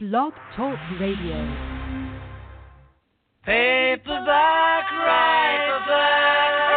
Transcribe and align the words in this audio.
Blog 0.00 0.32
Talk 0.54 0.78
Radio. 1.00 1.34
Paperback 3.44 4.86
writer. 4.92 6.67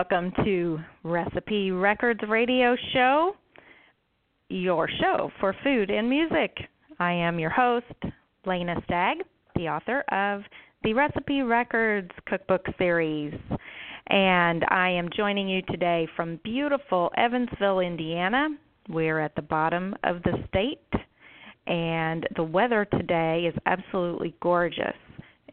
Welcome 0.00 0.32
to 0.42 0.78
Recipe 1.02 1.72
Records 1.72 2.20
Radio 2.26 2.74
Show, 2.94 3.32
your 4.48 4.88
show 4.98 5.30
for 5.40 5.54
food 5.62 5.90
and 5.90 6.08
music. 6.08 6.56
I 6.98 7.12
am 7.12 7.38
your 7.38 7.50
host, 7.50 7.84
Lena 8.46 8.76
Stagg, 8.84 9.18
the 9.56 9.68
author 9.68 10.00
of 10.10 10.40
the 10.84 10.94
Recipe 10.94 11.42
Records 11.42 12.10
Cookbook 12.26 12.64
Series. 12.78 13.34
And 14.06 14.64
I 14.70 14.88
am 14.88 15.10
joining 15.14 15.50
you 15.50 15.60
today 15.68 16.08
from 16.16 16.40
beautiful 16.44 17.10
Evansville, 17.18 17.80
Indiana. 17.80 18.48
We're 18.88 19.20
at 19.20 19.34
the 19.34 19.42
bottom 19.42 19.94
of 20.04 20.22
the 20.22 20.42
state, 20.48 21.04
and 21.66 22.26
the 22.36 22.44
weather 22.44 22.86
today 22.86 23.44
is 23.46 23.54
absolutely 23.66 24.34
gorgeous. 24.40 24.96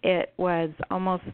It 0.04 0.32
was 0.38 0.70
almost 0.90 1.26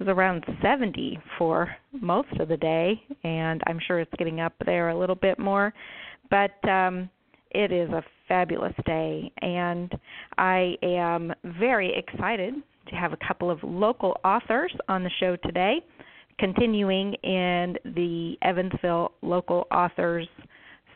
was 0.00 0.08
around 0.08 0.44
70 0.62 1.18
for 1.38 1.68
most 1.92 2.32
of 2.40 2.48
the 2.48 2.56
day, 2.56 3.00
and 3.22 3.62
I'm 3.66 3.78
sure 3.86 4.00
it's 4.00 4.10
getting 4.18 4.40
up 4.40 4.54
there 4.64 4.88
a 4.88 4.98
little 4.98 5.14
bit 5.14 5.38
more. 5.38 5.72
But 6.30 6.52
um, 6.68 7.10
it 7.50 7.70
is 7.70 7.90
a 7.90 8.02
fabulous 8.26 8.72
day, 8.86 9.30
and 9.42 9.92
I 10.38 10.74
am 10.82 11.32
very 11.58 11.94
excited 11.94 12.54
to 12.88 12.96
have 12.96 13.12
a 13.12 13.18
couple 13.26 13.50
of 13.50 13.58
local 13.62 14.16
authors 14.24 14.72
on 14.88 15.04
the 15.04 15.10
show 15.20 15.36
today, 15.44 15.84
continuing 16.38 17.14
in 17.22 17.76
the 17.84 18.36
Evansville 18.42 19.12
Local 19.20 19.66
Authors 19.70 20.28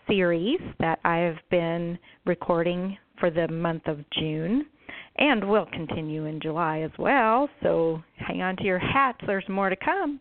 series 0.09 0.61
that 0.81 0.99
I've 1.05 1.39
been 1.51 1.99
recording 2.25 2.97
for 3.21 3.31
the 3.31 3.49
month 3.49 3.87
of 3.87 3.99
June 4.19 4.67
and 5.17 5.49
will 5.49 5.67
continue 5.73 6.27
in 6.27 6.41
July 6.41 6.81
as 6.81 6.91
well. 6.99 7.49
So 7.63 8.03
hang 8.17 8.43
on 8.43 8.57
to 8.57 8.65
your 8.65 8.79
hats, 8.79 9.19
there's 9.27 9.49
more 9.49 9.69
to 9.69 9.77
come. 9.77 10.21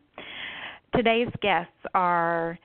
Today's 0.95 1.30
guests 1.41 1.72
are 1.94 2.59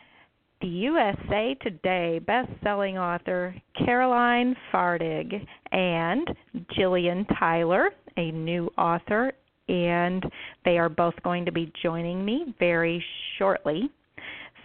the 0.60 0.66
USA 0.66 1.56
Today 1.62 2.18
best-selling 2.18 2.98
author 2.98 3.54
Caroline 3.84 4.54
Fardig 4.72 5.46
and 5.72 6.28
Jillian 6.76 7.26
Tyler, 7.38 7.90
a 8.16 8.30
new 8.32 8.68
author, 8.76 9.32
and 9.68 10.24
they 10.64 10.78
are 10.78 10.88
both 10.88 11.14
going 11.22 11.44
to 11.44 11.52
be 11.52 11.72
joining 11.82 12.24
me 12.24 12.54
very 12.58 13.02
shortly. 13.38 13.90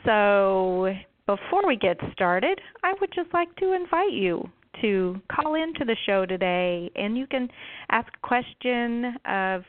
So 0.05 0.93
before 1.25 1.61
we 1.67 1.77
get 1.77 1.97
started, 2.11 2.59
I 2.83 2.93
would 2.99 3.11
just 3.15 3.33
like 3.33 3.55
to 3.57 3.73
invite 3.73 4.11
you 4.11 4.49
to 4.81 5.21
call 5.31 5.55
into 5.55 5.85
the 5.85 5.95
show 6.05 6.25
today 6.25 6.91
and 6.95 7.17
you 7.17 7.27
can 7.27 7.47
ask 7.89 8.07
a 8.07 8.27
question 8.27 9.15
of 9.25 9.63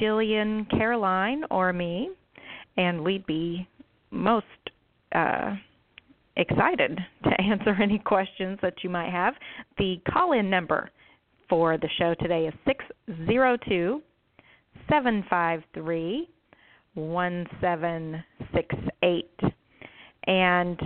Jillian, 0.00 0.68
Caroline, 0.70 1.42
or 1.50 1.72
me, 1.72 2.10
and 2.76 3.02
we'd 3.02 3.26
be 3.26 3.66
most 4.10 4.46
uh, 5.14 5.54
excited 6.36 6.98
to 7.24 7.30
answer 7.40 7.74
any 7.82 7.98
questions 7.98 8.58
that 8.62 8.74
you 8.82 8.90
might 8.90 9.10
have. 9.10 9.34
The 9.78 9.96
call 10.10 10.32
in 10.32 10.50
number 10.50 10.90
for 11.48 11.78
the 11.78 11.88
show 11.98 12.14
today 12.20 12.46
is 12.46 12.54
602 12.66 14.02
753 14.88 16.28
1768. 16.94 19.40
And 20.26 20.80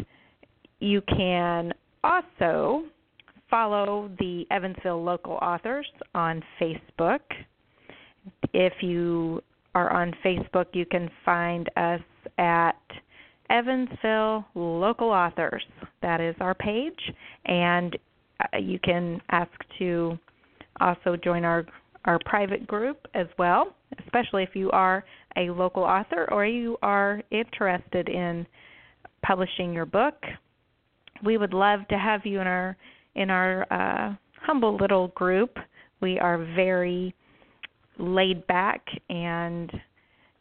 you 0.80 1.00
can 1.02 1.72
also 2.04 2.82
follow 3.52 4.10
the 4.18 4.46
Evansville 4.50 5.04
local 5.04 5.34
authors 5.34 5.86
on 6.14 6.42
Facebook. 6.58 7.20
If 8.54 8.72
you 8.80 9.42
are 9.74 9.92
on 9.92 10.14
Facebook, 10.24 10.66
you 10.72 10.86
can 10.86 11.10
find 11.22 11.68
us 11.76 12.00
at 12.38 12.80
Evansville 13.50 14.46
Local 14.54 15.10
Authors. 15.10 15.62
That 16.00 16.22
is 16.22 16.34
our 16.40 16.54
page, 16.54 16.98
and 17.44 17.94
uh, 18.40 18.56
you 18.56 18.78
can 18.78 19.20
ask 19.30 19.50
to 19.78 20.18
also 20.80 21.16
join 21.22 21.44
our 21.44 21.66
our 22.06 22.18
private 22.24 22.66
group 22.66 23.06
as 23.14 23.28
well, 23.38 23.76
especially 24.04 24.42
if 24.42 24.56
you 24.56 24.70
are 24.72 25.04
a 25.36 25.50
local 25.50 25.84
author 25.84 26.26
or 26.32 26.44
you 26.44 26.76
are 26.82 27.22
interested 27.30 28.08
in 28.08 28.44
publishing 29.24 29.72
your 29.72 29.86
book. 29.86 30.14
We 31.24 31.38
would 31.38 31.54
love 31.54 31.86
to 31.90 31.98
have 31.98 32.22
you 32.24 32.40
in 32.40 32.48
our 32.48 32.76
in 33.14 33.30
our 33.30 33.66
uh, 33.72 34.14
humble 34.40 34.76
little 34.76 35.08
group. 35.08 35.56
We 36.00 36.18
are 36.18 36.38
very 36.38 37.14
laid 37.98 38.46
back, 38.46 38.84
and 39.08 39.70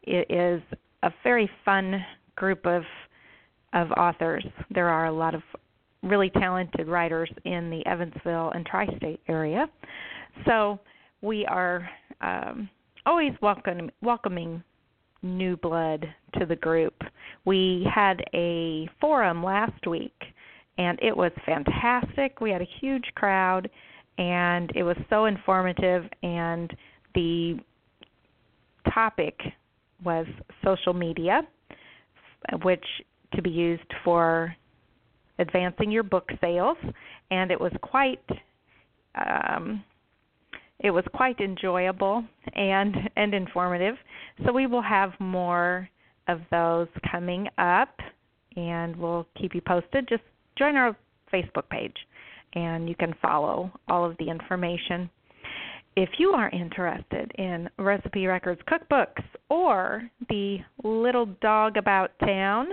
it 0.03 0.29
is 0.29 0.61
a 1.03 1.11
very 1.23 1.49
fun 1.65 2.03
group 2.35 2.65
of 2.65 2.83
of 3.73 3.89
authors. 3.91 4.45
There 4.69 4.89
are 4.89 5.05
a 5.05 5.11
lot 5.13 5.33
of 5.33 5.41
really 6.03 6.29
talented 6.31 6.87
writers 6.87 7.29
in 7.45 7.69
the 7.69 7.85
Evansville 7.85 8.51
and 8.53 8.65
tri-state 8.65 9.21
area, 9.29 9.69
so 10.45 10.79
we 11.21 11.45
are 11.45 11.87
um, 12.19 12.69
always 13.05 13.31
welcome, 13.41 13.89
welcoming 14.01 14.63
new 15.21 15.55
blood 15.57 16.05
to 16.37 16.45
the 16.45 16.55
group. 16.55 16.95
We 17.45 17.87
had 17.93 18.23
a 18.33 18.89
forum 18.99 19.43
last 19.43 19.85
week 19.87 20.19
and 20.81 20.97
it 21.01 21.15
was 21.15 21.31
fantastic. 21.45 22.41
We 22.41 22.49
had 22.49 22.61
a 22.61 22.67
huge 22.79 23.03
crowd 23.13 23.69
and 24.17 24.71
it 24.75 24.81
was 24.83 24.97
so 25.09 25.25
informative 25.25 26.05
and 26.23 26.75
the 27.13 27.59
topic 28.91 29.39
was 30.03 30.25
social 30.65 30.93
media 30.93 31.41
which 32.63 32.83
to 33.35 33.41
be 33.43 33.51
used 33.51 33.93
for 34.03 34.55
advancing 35.37 35.91
your 35.91 36.01
book 36.01 36.27
sales 36.41 36.77
and 37.29 37.51
it 37.51 37.59
was 37.59 37.71
quite 37.83 38.23
um, 39.15 39.83
it 40.79 40.89
was 40.89 41.03
quite 41.13 41.39
enjoyable 41.39 42.23
and 42.53 42.95
and 43.15 43.35
informative. 43.35 43.95
So 44.45 44.51
we 44.51 44.65
will 44.65 44.81
have 44.81 45.11
more 45.19 45.87
of 46.27 46.41
those 46.49 46.87
coming 47.11 47.47
up 47.59 47.95
and 48.55 48.95
we'll 48.95 49.27
keep 49.39 49.53
you 49.53 49.61
posted. 49.61 50.09
Just 50.09 50.23
join 50.57 50.75
our 50.75 50.95
Facebook 51.33 51.69
page 51.69 51.95
and 52.53 52.89
you 52.89 52.95
can 52.95 53.13
follow 53.21 53.71
all 53.89 54.03
of 54.03 54.17
the 54.17 54.29
information. 54.29 55.09
If 55.95 56.09
you 56.17 56.31
are 56.31 56.49
interested 56.49 57.31
in 57.37 57.69
Recipe 57.77 58.27
Records 58.27 58.61
cookbooks 58.69 59.23
or 59.49 60.09
the 60.29 60.57
Little 60.83 61.27
Dog 61.41 61.77
About 61.77 62.11
Town 62.19 62.67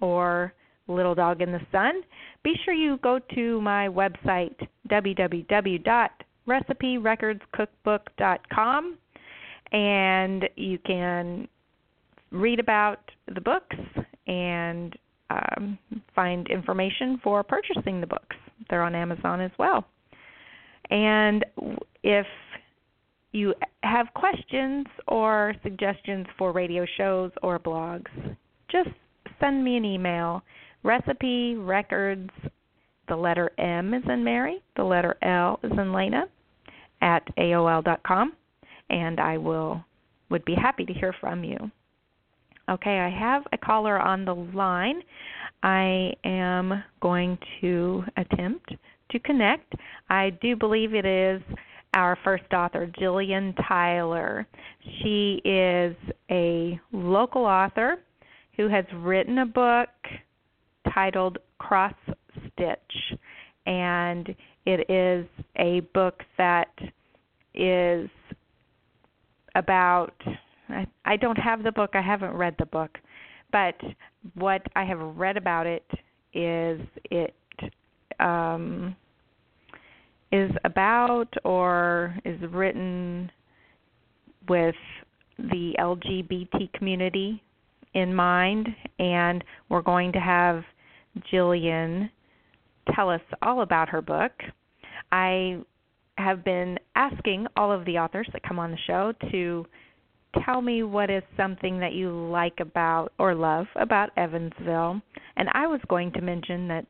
or 0.00 0.52
Little 0.88 1.14
Dog 1.14 1.42
in 1.42 1.52
the 1.52 1.60
Sun, 1.70 2.02
be 2.42 2.54
sure 2.64 2.74
you 2.74 2.98
go 3.02 3.20
to 3.34 3.60
my 3.60 3.88
website 3.88 4.56
www 4.90 6.08
reciperecordscookbook.com 6.48 8.98
and 9.72 10.48
you 10.56 10.78
can 10.78 11.46
read 12.30 12.60
about 12.60 13.00
the 13.34 13.40
books 13.40 13.76
and 14.26 14.96
um, 15.32 15.78
find 16.14 16.46
information 16.48 17.20
for 17.22 17.42
purchasing 17.42 18.00
the 18.00 18.06
books. 18.06 18.36
They're 18.68 18.82
on 18.82 18.94
Amazon 18.94 19.40
as 19.40 19.50
well. 19.58 19.84
And 20.90 21.44
if 22.02 22.26
you 23.32 23.54
have 23.82 24.06
questions 24.14 24.86
or 25.08 25.54
suggestions 25.62 26.26
for 26.36 26.52
radio 26.52 26.84
shows 26.96 27.30
or 27.42 27.58
blogs, 27.58 28.10
just 28.70 28.90
send 29.40 29.64
me 29.64 29.76
an 29.76 29.84
email 29.84 30.42
recipe 30.82 31.54
records 31.54 32.30
the 33.08 33.16
letter 33.16 33.50
M 33.58 33.94
is 33.94 34.02
in 34.08 34.24
Mary, 34.24 34.62
the 34.76 34.84
letter 34.84 35.16
L 35.22 35.58
is 35.62 35.72
in 35.72 35.92
Lena 35.92 36.24
at 37.00 37.22
AOL.com, 37.36 38.32
and 38.90 39.20
I 39.20 39.38
will 39.38 39.84
would 40.30 40.44
be 40.46 40.54
happy 40.54 40.86
to 40.86 40.92
hear 40.94 41.14
from 41.20 41.44
you. 41.44 41.58
Okay, 42.70 43.00
I 43.00 43.10
have 43.10 43.42
a 43.52 43.58
caller 43.58 43.98
on 43.98 44.24
the 44.24 44.34
line. 44.34 45.02
I 45.62 46.12
am 46.24 46.82
going 47.00 47.36
to 47.60 48.04
attempt 48.16 48.74
to 49.10 49.18
connect. 49.18 49.74
I 50.08 50.30
do 50.40 50.56
believe 50.56 50.94
it 50.94 51.04
is 51.04 51.42
our 51.94 52.16
first 52.24 52.52
author, 52.52 52.90
Jillian 53.00 53.54
Tyler. 53.68 54.46
She 55.02 55.42
is 55.44 55.94
a 56.30 56.80
local 56.92 57.44
author 57.44 57.96
who 58.56 58.68
has 58.68 58.84
written 58.94 59.38
a 59.38 59.46
book 59.46 59.88
titled 60.94 61.38
Cross 61.58 61.94
Stitch, 62.52 63.18
and 63.66 64.34
it 64.66 64.88
is 64.88 65.26
a 65.56 65.80
book 65.94 66.22
that 66.38 66.70
is 67.54 68.08
about. 69.54 70.14
I, 70.72 70.86
I 71.04 71.16
don't 71.16 71.36
have 71.36 71.62
the 71.62 71.72
book. 71.72 71.90
I 71.94 72.02
haven't 72.02 72.32
read 72.32 72.54
the 72.58 72.66
book, 72.66 72.98
but 73.50 73.74
what 74.34 74.62
I 74.76 74.84
have 74.84 75.00
read 75.00 75.36
about 75.36 75.66
it 75.66 75.84
is 76.34 76.80
it 77.10 77.34
um, 78.20 78.96
is 80.30 80.50
about 80.64 81.28
or 81.44 82.16
is 82.24 82.40
written 82.50 83.30
with 84.48 84.74
the 85.38 85.74
LGBT 85.78 86.72
community 86.72 87.42
in 87.94 88.14
mind, 88.14 88.68
and 88.98 89.44
we're 89.68 89.82
going 89.82 90.12
to 90.12 90.20
have 90.20 90.62
Jillian 91.32 92.10
tell 92.94 93.10
us 93.10 93.20
all 93.42 93.62
about 93.62 93.88
her 93.88 94.00
book. 94.00 94.32
I 95.10 95.58
have 96.18 96.44
been 96.44 96.78
asking 96.94 97.46
all 97.56 97.70
of 97.70 97.84
the 97.84 97.98
authors 97.98 98.28
that 98.32 98.42
come 98.42 98.58
on 98.58 98.70
the 98.70 98.78
show 98.86 99.12
to 99.30 99.66
tell 100.44 100.60
me 100.60 100.82
what 100.82 101.10
is 101.10 101.22
something 101.36 101.78
that 101.80 101.92
you 101.92 102.10
like 102.10 102.60
about 102.60 103.12
or 103.18 103.34
love 103.34 103.66
about 103.76 104.10
Evansville. 104.16 105.00
And 105.36 105.48
I 105.52 105.66
was 105.66 105.80
going 105.88 106.12
to 106.12 106.20
mention 106.20 106.68
that 106.68 106.86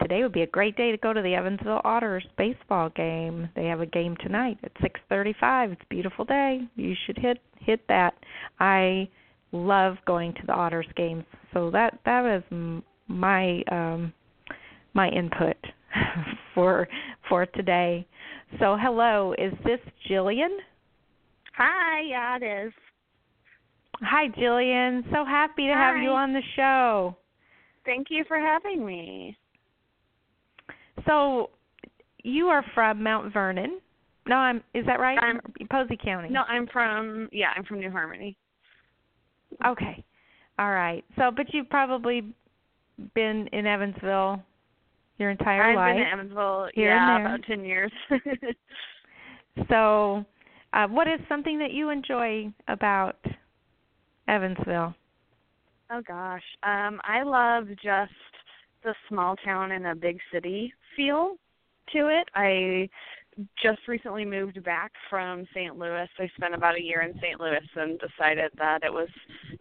today 0.00 0.22
would 0.22 0.32
be 0.32 0.42
a 0.42 0.46
great 0.46 0.76
day 0.76 0.90
to 0.90 0.98
go 0.98 1.12
to 1.12 1.22
the 1.22 1.34
Evansville 1.34 1.80
Otters 1.84 2.26
baseball 2.36 2.90
game. 2.90 3.48
They 3.54 3.66
have 3.66 3.80
a 3.80 3.86
game 3.86 4.16
tonight 4.20 4.58
at 4.62 4.72
6:35. 4.80 5.72
It's 5.72 5.82
a 5.82 5.94
beautiful 5.94 6.24
day. 6.24 6.60
You 6.76 6.94
should 7.06 7.18
hit 7.18 7.40
hit 7.58 7.80
that. 7.88 8.14
I 8.60 9.08
love 9.52 9.96
going 10.06 10.34
to 10.34 10.46
the 10.46 10.52
Otters 10.52 10.88
games. 10.96 11.24
So 11.52 11.70
that 11.70 11.98
that 12.04 12.22
was 12.22 12.82
my 13.08 13.62
um 13.70 14.12
my 14.94 15.08
input 15.10 15.56
for 16.54 16.88
for 17.28 17.46
today. 17.46 18.06
So 18.60 18.76
hello, 18.80 19.34
is 19.38 19.52
this 19.64 19.80
Jillian? 20.08 20.56
Hi, 21.56 22.02
yeah, 22.02 22.36
it 22.36 22.66
is. 22.66 22.72
Hi, 24.02 24.28
Jillian. 24.28 25.04
So 25.10 25.24
happy 25.24 25.66
to 25.66 25.72
Hi. 25.74 25.94
have 25.94 26.02
you 26.02 26.10
on 26.10 26.32
the 26.32 26.42
show. 26.54 27.16
Thank 27.86 28.08
you 28.10 28.24
for 28.28 28.38
having 28.38 28.84
me. 28.84 29.36
So, 31.06 31.50
you 32.22 32.48
are 32.48 32.64
from 32.74 33.02
Mount 33.02 33.32
Vernon. 33.32 33.80
No, 34.26 34.36
I'm. 34.36 34.62
Is 34.74 34.84
that 34.86 34.98
right? 34.98 35.18
I'm 35.22 35.40
Posey 35.70 35.96
County. 36.02 36.28
No, 36.30 36.42
I'm 36.42 36.66
from. 36.66 37.28
Yeah, 37.32 37.48
I'm 37.56 37.64
from 37.64 37.78
New 37.78 37.90
Harmony. 37.90 38.36
Okay. 39.64 40.04
All 40.58 40.72
right. 40.72 41.04
So, 41.16 41.30
but 41.34 41.54
you've 41.54 41.70
probably 41.70 42.34
been 43.14 43.48
in 43.52 43.66
Evansville 43.66 44.42
your 45.18 45.30
entire 45.30 45.70
I've 45.70 45.76
life. 45.76 45.90
I've 45.90 45.96
been 45.96 46.06
in 46.06 46.12
Evansville. 46.12 46.68
Here 46.74 46.90
yeah, 46.90 47.20
about 47.20 47.40
ten 47.46 47.64
years. 47.64 47.92
so, 49.70 50.24
uh, 50.76 50.86
what 50.88 51.08
is 51.08 51.18
something 51.28 51.58
that 51.58 51.72
you 51.72 51.88
enjoy 51.88 52.52
about 52.68 53.16
Evansville? 54.28 54.94
Oh 55.90 56.02
gosh, 56.06 56.42
um, 56.62 57.00
I 57.04 57.22
love 57.22 57.68
just 57.82 58.12
the 58.84 58.94
small 59.08 59.36
town 59.36 59.72
and 59.72 59.86
a 59.86 59.94
big 59.94 60.18
city 60.30 60.72
feel 60.94 61.36
to 61.92 62.08
it. 62.08 62.28
I 62.34 62.90
just 63.62 63.80
recently 63.88 64.24
moved 64.24 64.62
back 64.64 64.92
from 65.08 65.46
St. 65.54 65.78
Louis. 65.78 66.08
I 66.18 66.30
spent 66.36 66.54
about 66.54 66.76
a 66.76 66.82
year 66.82 67.02
in 67.02 67.18
St. 67.20 67.40
Louis 67.40 67.66
and 67.74 67.98
decided 67.98 68.50
that 68.58 68.82
it 68.82 68.92
was 68.92 69.08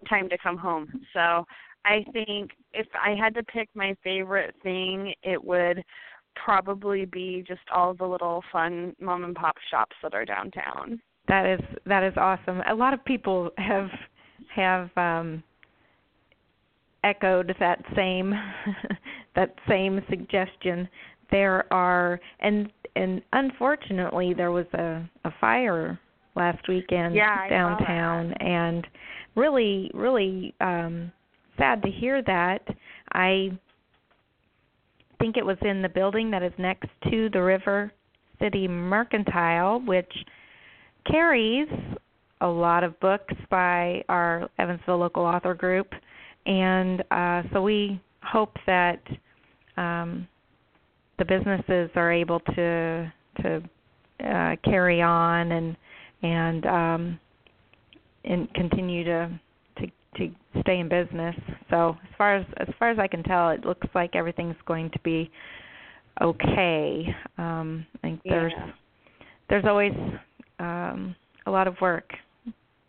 time 0.10 0.28
to 0.30 0.38
come 0.38 0.58
home. 0.58 1.06
So 1.14 1.46
I 1.86 2.04
think 2.12 2.52
if 2.74 2.88
I 3.02 3.16
had 3.16 3.34
to 3.36 3.44
pick 3.44 3.70
my 3.74 3.96
favorite 4.04 4.56
thing, 4.64 5.14
it 5.24 5.42
would 5.42 5.84
probably 6.36 7.06
be 7.06 7.44
just 7.48 7.62
all 7.74 7.94
the 7.94 8.06
little 8.06 8.44
fun 8.52 8.96
mom 9.00 9.24
and 9.24 9.36
pop 9.36 9.56
shops 9.70 9.96
that 10.04 10.14
are 10.14 10.26
downtown. 10.26 11.02
That 11.28 11.46
is 11.46 11.60
that 11.86 12.04
is 12.04 12.14
awesome. 12.18 12.62
A 12.70 12.74
lot 12.74 12.94
of 12.94 13.04
people 13.06 13.50
have 13.58 13.90
have 14.56 14.90
um 14.98 15.44
echoed 17.04 17.56
that 17.60 17.84
same 17.96 18.34
that 19.36 19.56
same 19.68 20.02
suggestion. 20.10 20.88
There 21.32 21.72
are 21.74 22.20
and 22.40 22.72
and 22.96 23.22
unfortunately 23.34 24.34
there 24.34 24.52
was 24.52 24.68
a 24.74 25.10
a 25.26 25.32
fire 25.42 26.00
last 26.36 26.68
weekend 26.68 27.16
yeah, 27.16 27.48
downtown 27.50 28.34
and 28.34 28.86
really 29.36 29.90
really 29.94 30.54
um 30.62 31.12
sad 31.58 31.82
to 31.82 31.90
hear 31.90 32.22
that. 32.24 32.62
I 33.14 33.58
think 35.20 35.38
it 35.38 35.46
was 35.46 35.58
in 35.62 35.82
the 35.82 35.90
building 35.90 36.32
that 36.32 36.44
is 36.44 36.54
next 36.58 36.90
to 37.10 37.30
the 37.30 37.42
River 37.42 37.92
City 38.40 38.68
Mercantile, 38.68 39.82
which 39.86 40.12
carries 41.10 41.68
a 42.42 42.48
lot 42.48 42.84
of 42.84 43.00
books 43.00 43.34
by 43.50 44.04
our 44.10 44.50
Evansville 44.60 44.98
local 44.98 45.24
author 45.24 45.54
group, 45.54 45.88
and 46.46 47.04
uh, 47.12 47.44
so 47.54 47.62
we 47.62 48.02
hope 48.24 48.56
that 48.66 49.02
um, 49.78 50.28
the 51.18 51.26
businesses 51.26 51.90
are 51.96 52.12
able 52.12 52.40
to 52.40 53.12
to 53.42 53.62
uh, 54.26 54.56
carry 54.64 55.02
on 55.02 55.52
and 55.52 55.78
and 56.24 56.66
um, 56.66 57.20
and 58.26 58.54
continue 58.54 59.04
to 59.04 59.40
to 60.18 60.30
stay 60.62 60.80
in 60.80 60.90
business. 60.90 61.36
So 61.70 61.98
as 62.04 62.16
far 62.18 62.36
as 62.36 62.46
as 62.58 62.68
far 62.80 62.90
as 62.90 63.00
I 63.00 63.08
can 63.08 63.24
tell, 63.24 63.50
it 63.50 63.66
looks 63.66 63.88
like 63.94 64.16
everything's 64.16 64.56
going 64.66 64.90
to 64.92 65.00
be 65.00 65.30
okay. 66.22 67.06
Um, 67.38 67.86
I 67.96 68.08
think 68.08 68.22
there's 68.24 68.54
yeah. 68.56 68.72
there's 69.50 69.66
always 69.66 69.94
um, 70.60 71.16
a 71.46 71.52
lot 71.52 71.68
of 71.68 71.76
work 71.82 72.12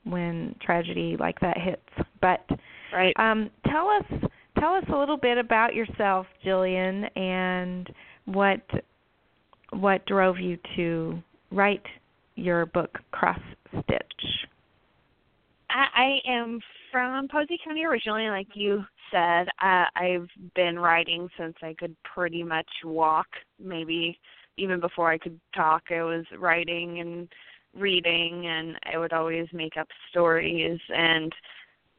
when 0.05 0.55
tragedy 0.63 1.17
like 1.19 1.39
that 1.41 1.59
hits. 1.59 2.09
But 2.21 2.45
right. 2.93 3.15
um, 3.19 3.51
tell 3.67 3.89
us 3.89 4.31
tell 4.59 4.75
us 4.75 4.85
a 4.93 4.97
little 4.97 5.17
bit 5.17 5.39
about 5.39 5.75
yourself, 5.75 6.27
Jillian, 6.45 7.09
and 7.19 7.89
what 8.27 8.63
what 9.71 10.05
drove 10.07 10.39
you 10.39 10.59
to 10.77 11.19
write 11.51 11.85
your 12.37 12.67
book 12.67 12.99
Cross 13.11 13.41
Stitch. 13.71 14.47
I, 15.71 16.21
I 16.27 16.31
am 16.31 16.61
from 16.97 17.29
Posey 17.29 17.59
County 17.63 17.85
originally, 17.85 18.31
like 18.31 18.47
you 18.55 18.83
said. 19.13 19.49
Uh, 19.63 19.85
I've 19.95 20.31
been 20.55 20.79
writing 20.79 21.29
since 21.39 21.55
I 21.63 21.75
could 21.79 21.95
pretty 22.05 22.43
much 22.43 22.69
walk. 22.85 23.27
Maybe 23.63 24.19
even 24.57 24.81
before 24.81 25.13
I 25.13 25.19
could 25.19 25.39
talk, 25.55 25.83
I 25.91 26.03
was 26.03 26.25
writing 26.39 27.01
and 27.01 27.29
reading 27.79 28.47
and 28.47 28.77
I 28.91 28.97
would 28.97 29.13
always 29.13 29.47
make 29.53 29.77
up 29.77 29.89
stories 30.09 30.81
and 30.89 31.35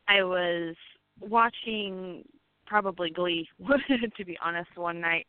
I 0.08 0.24
was 0.24 0.76
watching 1.22 2.24
probably 2.66 3.12
Glee 3.12 3.48
to 4.18 4.26
be 4.26 4.36
honest 4.44 4.76
one 4.78 5.00
night 5.00 5.28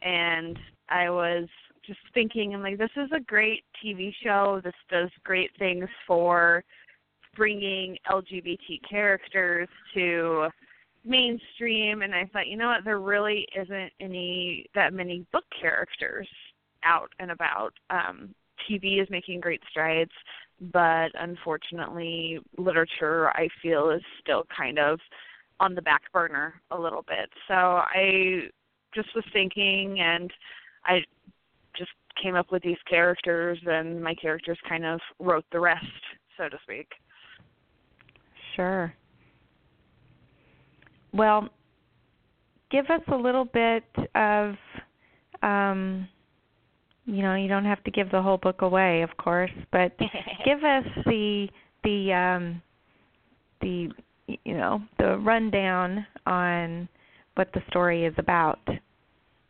and 0.00 0.56
I 0.90 1.10
was 1.10 1.48
just 1.84 1.98
thinking 2.14 2.54
I'm 2.54 2.62
like 2.62 2.78
this 2.78 2.90
is 2.96 3.10
a 3.12 3.18
great 3.18 3.64
TV 3.84 4.12
show 4.22 4.60
this 4.62 4.74
does 4.88 5.10
great 5.24 5.50
things 5.58 5.88
for 6.06 6.62
bringing 7.38 7.96
LGBT 8.10 8.80
characters 8.88 9.68
to 9.94 10.48
mainstream 11.04 12.02
and 12.02 12.14
I 12.14 12.28
thought 12.32 12.48
you 12.48 12.58
know 12.58 12.68
what 12.68 12.84
there 12.84 12.98
really 12.98 13.46
isn't 13.58 13.92
any 14.00 14.66
that 14.74 14.92
many 14.92 15.24
book 15.32 15.44
characters 15.58 16.28
out 16.84 17.10
and 17.20 17.30
about 17.30 17.72
um 17.88 18.34
TV 18.68 19.00
is 19.02 19.08
making 19.10 19.40
great 19.40 19.62
strides, 19.70 20.10
but 20.72 21.10
unfortunately, 21.14 22.38
literature 22.56 23.30
I 23.30 23.48
feel 23.62 23.90
is 23.90 24.02
still 24.20 24.44
kind 24.56 24.78
of 24.78 24.98
on 25.60 25.74
the 25.74 25.82
back 25.82 26.02
burner 26.12 26.60
a 26.70 26.78
little 26.78 27.02
bit. 27.02 27.30
So 27.46 27.54
I 27.54 28.48
just 28.94 29.08
was 29.14 29.24
thinking, 29.32 30.00
and 30.00 30.32
I 30.84 31.00
just 31.76 31.90
came 32.22 32.34
up 32.34 32.50
with 32.50 32.62
these 32.62 32.78
characters, 32.88 33.58
and 33.66 34.02
my 34.02 34.14
characters 34.14 34.58
kind 34.68 34.84
of 34.84 35.00
wrote 35.18 35.44
the 35.52 35.60
rest, 35.60 35.84
so 36.36 36.48
to 36.48 36.58
speak. 36.62 36.88
Sure. 38.58 38.92
Well, 41.12 41.48
give 42.72 42.86
us 42.86 43.00
a 43.12 43.14
little 43.16 43.44
bit 43.44 43.84
of 44.16 44.56
um, 45.42 46.08
you 47.08 47.22
know 47.22 47.34
you 47.36 47.48
don't 47.48 47.64
have 47.64 47.82
to 47.84 47.90
give 47.90 48.10
the 48.10 48.20
whole 48.20 48.36
book 48.36 48.62
away 48.62 49.02
of 49.02 49.16
course 49.16 49.50
but 49.72 49.96
give 50.44 50.62
us 50.62 50.84
the 51.06 51.48
the 51.84 52.12
um 52.12 52.62
the 53.60 53.88
you 54.26 54.54
know 54.54 54.82
the 54.98 55.16
rundown 55.18 56.06
on 56.26 56.88
what 57.34 57.48
the 57.54 57.62
story 57.70 58.04
is 58.04 58.14
about 58.18 58.60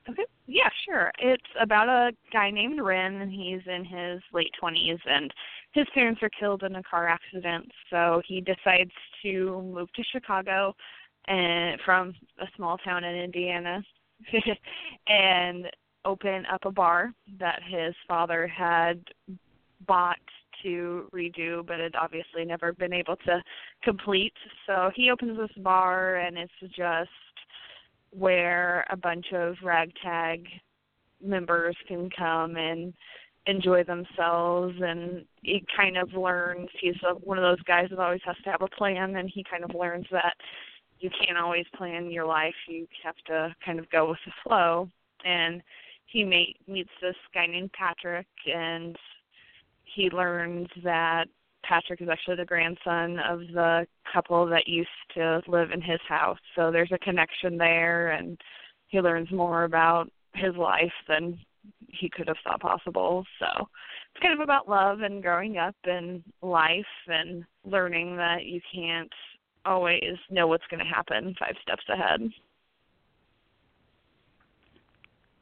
okay 0.09 0.25
yeah 0.49 0.69
Sure. 0.89 1.13
It's 1.19 1.43
about 1.61 1.89
a 1.89 2.13
guy 2.33 2.51
named 2.51 2.81
Ren, 2.81 3.17
and 3.17 3.31
he's 3.31 3.61
in 3.67 3.85
his 3.85 4.23
late 4.33 4.51
20s, 4.63 4.99
and 5.07 5.33
his 5.73 5.87
parents 5.93 6.23
are 6.23 6.31
killed 6.31 6.63
in 6.63 6.77
a 6.77 6.83
car 6.83 7.07
accident. 7.07 7.71
So 7.91 8.23
he 8.27 8.41
decides 8.41 8.91
to 9.23 9.63
move 9.63 9.93
to 9.93 10.03
Chicago, 10.13 10.75
and 11.27 11.79
from 11.85 12.15
a 12.41 12.47
small 12.57 12.79
town 12.79 13.05
in 13.05 13.17
Indiana, 13.17 13.83
and 15.09 15.67
open 16.05 16.47
up 16.47 16.65
a 16.65 16.73
bar 16.73 17.13
that 17.39 17.61
his 17.69 17.95
father 18.07 18.47
had 18.47 19.03
bought 19.87 20.17
to 20.63 21.09
redo, 21.15 21.65
but 21.65 21.79
had 21.79 21.95
obviously 21.95 22.45
never 22.45 22.73
been 22.73 22.93
able 22.93 23.17
to 23.17 23.43
complete. 23.83 24.33
So 24.67 24.91
he 24.95 25.11
opens 25.11 25.37
this 25.37 25.63
bar, 25.63 26.17
and 26.17 26.39
it's 26.39 26.53
just 26.75 27.11
where 28.11 28.87
a 28.91 28.97
bunch 28.97 29.27
of 29.33 29.57
ragtag 29.63 30.47
members 31.23 31.77
can 31.87 32.09
come 32.17 32.57
and 32.57 32.95
enjoy 33.47 33.83
themselves 33.83 34.75
and 34.81 35.25
he 35.43 35.65
kind 35.75 35.97
of 35.97 36.13
learns 36.13 36.69
he's 36.81 36.95
a, 37.09 37.15
one 37.15 37.39
of 37.39 37.43
those 37.43 37.63
guys 37.63 37.87
that 37.89 37.99
always 37.99 38.21
has 38.25 38.37
to 38.45 38.51
have 38.51 38.61
a 38.61 38.77
plan 38.77 39.17
and 39.17 39.31
he 39.33 39.43
kind 39.51 39.65
of 39.65 39.75
learns 39.75 40.07
that 40.13 40.35
you 41.01 41.11
can't 41.11 41.39
always 41.39 41.65
plan 41.77 42.11
your 42.11 42.27
life 42.27 42.55
you 42.67 42.87
have 43.03 43.17
to 43.27 43.55
kind 43.65 43.79
of 43.79 43.89
go 43.91 44.11
with 44.11 44.19
the 44.27 44.33
flow. 44.43 44.89
And 45.25 45.63
he 46.07 46.25
meet, 46.25 46.57
meets 46.67 46.91
this 47.01 47.17
guy 47.35 47.47
named 47.47 47.73
Patrick 47.73 48.27
and 48.47 48.97
he 49.85 50.11
learns 50.11 50.69
that 50.85 51.27
Patrick 51.65 52.01
is 52.01 52.09
actually 52.09 52.37
the 52.37 52.45
grandson 52.45 53.19
of 53.19 53.41
the 53.53 53.87
couple 54.13 54.47
that 54.47 54.67
used 54.67 54.89
to 55.15 55.43
live 55.49 55.71
in 55.71 55.83
his 55.83 56.01
house 56.09 56.39
so 56.57 56.71
there's 56.71 56.93
a 56.93 56.99
connection 56.99 57.59
there 57.59 58.13
and 58.13 58.41
he 58.89 59.01
learns 59.01 59.31
more 59.31 59.65
about 59.65 60.11
his 60.35 60.55
life 60.57 60.93
than 61.09 61.39
he 61.89 62.09
could 62.09 62.29
have 62.29 62.37
thought 62.45 62.61
possible. 62.61 63.25
So 63.39 63.47
it's 64.15 64.23
kind 64.23 64.35
of 64.35 64.41
about 64.41 64.69
love 64.69 65.01
and 65.01 65.23
growing 65.23 65.59
up 65.59 65.77
and 65.85 66.23
life 66.43 66.85
and 67.07 67.45
learning 67.65 68.17
that 68.17 68.45
you 68.45 68.61
can't 68.75 69.13
always 69.65 70.17
know 70.31 70.47
what's 70.47 70.67
going 70.71 70.85
to 70.85 70.91
happen 70.91 71.35
five 71.39 71.55
steps 71.63 71.85
ahead. 71.89 72.31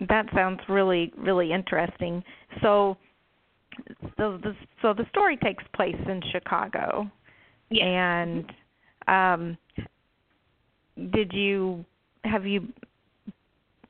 That 0.09 0.27
sounds 0.35 0.61
really 0.69 1.13
really 1.17 1.53
interesting. 1.53 2.23
So 2.63 2.97
so 4.17 4.39
the 4.43 4.55
so 4.83 4.93
the 4.93 5.07
story 5.11 5.37
takes 5.37 5.65
place 5.75 5.97
in 6.09 6.21
Chicago. 6.31 7.11
Yeah. 7.71 7.85
And 7.85 8.53
um 9.09 9.59
did 11.13 11.33
you 11.33 11.85
have 12.25 12.47
you 12.47 12.69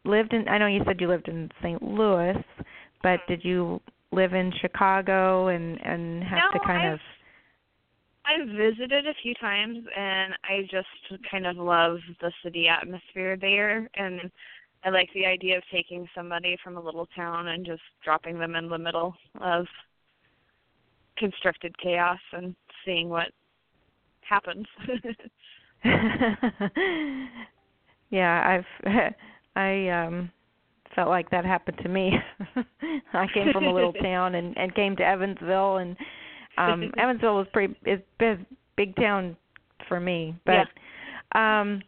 lived 0.05 0.33
in 0.33 0.49
I 0.49 0.59
know 0.59 0.67
you 0.67 0.83
said 0.87 1.01
you 1.01 1.09
lived 1.09 1.29
in 1.29 1.51
St. 1.63 1.83
Louis, 1.83 2.43
but 3.03 3.21
did 3.29 3.45
you 3.45 3.81
live 4.13 4.33
in 4.33 4.53
Chicago 4.61 5.49
and 5.49 5.81
and 5.85 6.23
have 6.25 6.41
no, 6.53 6.59
to 6.59 6.67
kind 6.67 6.89
I've, 6.89 6.95
of 6.95 7.01
I've 8.25 8.57
visited 8.57 9.07
a 9.07 9.15
few 9.23 9.35
times 9.35 9.79
and 9.97 10.35
I 10.45 10.63
just 10.71 11.23
kind 11.31 11.47
of 11.47 11.57
love 11.57 11.99
the 12.21 12.33
city 12.43 12.69
atmosphere 12.69 13.37
there 13.41 13.89
and 13.95 14.31
I 14.85 14.91
like 14.91 15.09
the 15.15 15.27
idea 15.27 15.57
of 15.57 15.65
taking 15.73 16.09
somebody 16.15 16.57
from 16.63 16.77
a 16.77 16.81
little 16.81 17.09
town 17.17 17.49
and 17.49 17.67
just 17.67 17.83
dropping 18.05 18.39
them 18.39 18.55
in 18.55 18.69
the 18.69 18.79
middle 18.79 19.15
of 19.41 19.67
constructed 21.17 21.77
chaos 21.79 22.19
and 22.33 22.55
seeing 22.85 23.09
what 23.09 23.29
happens. 24.21 24.67
yeah, 28.11 28.63
I've 28.85 29.15
I 29.57 29.89
um 29.89 30.31
felt 30.95 31.09
like 31.09 31.31
that 31.31 31.45
happened 31.45 31.79
to 31.83 31.89
me. 31.89 32.13
I 33.13 33.27
came 33.35 33.53
from 33.53 33.65
a 33.65 33.73
little 33.73 33.93
town 33.93 34.35
and 34.35 34.57
and 34.57 34.75
came 34.75 34.97
to 34.97 35.05
Evansville 35.05 35.77
and 35.79 35.97
um 36.59 36.93
Evansville 36.99 37.37
was 37.37 37.47
pretty 37.53 37.75
is 37.85 38.01
big, 38.19 38.45
big 38.77 38.97
town 38.97 39.37
for 39.89 40.01
me. 40.01 40.35
But 40.45 40.67
yeah. 41.35 41.61
um 41.61 41.83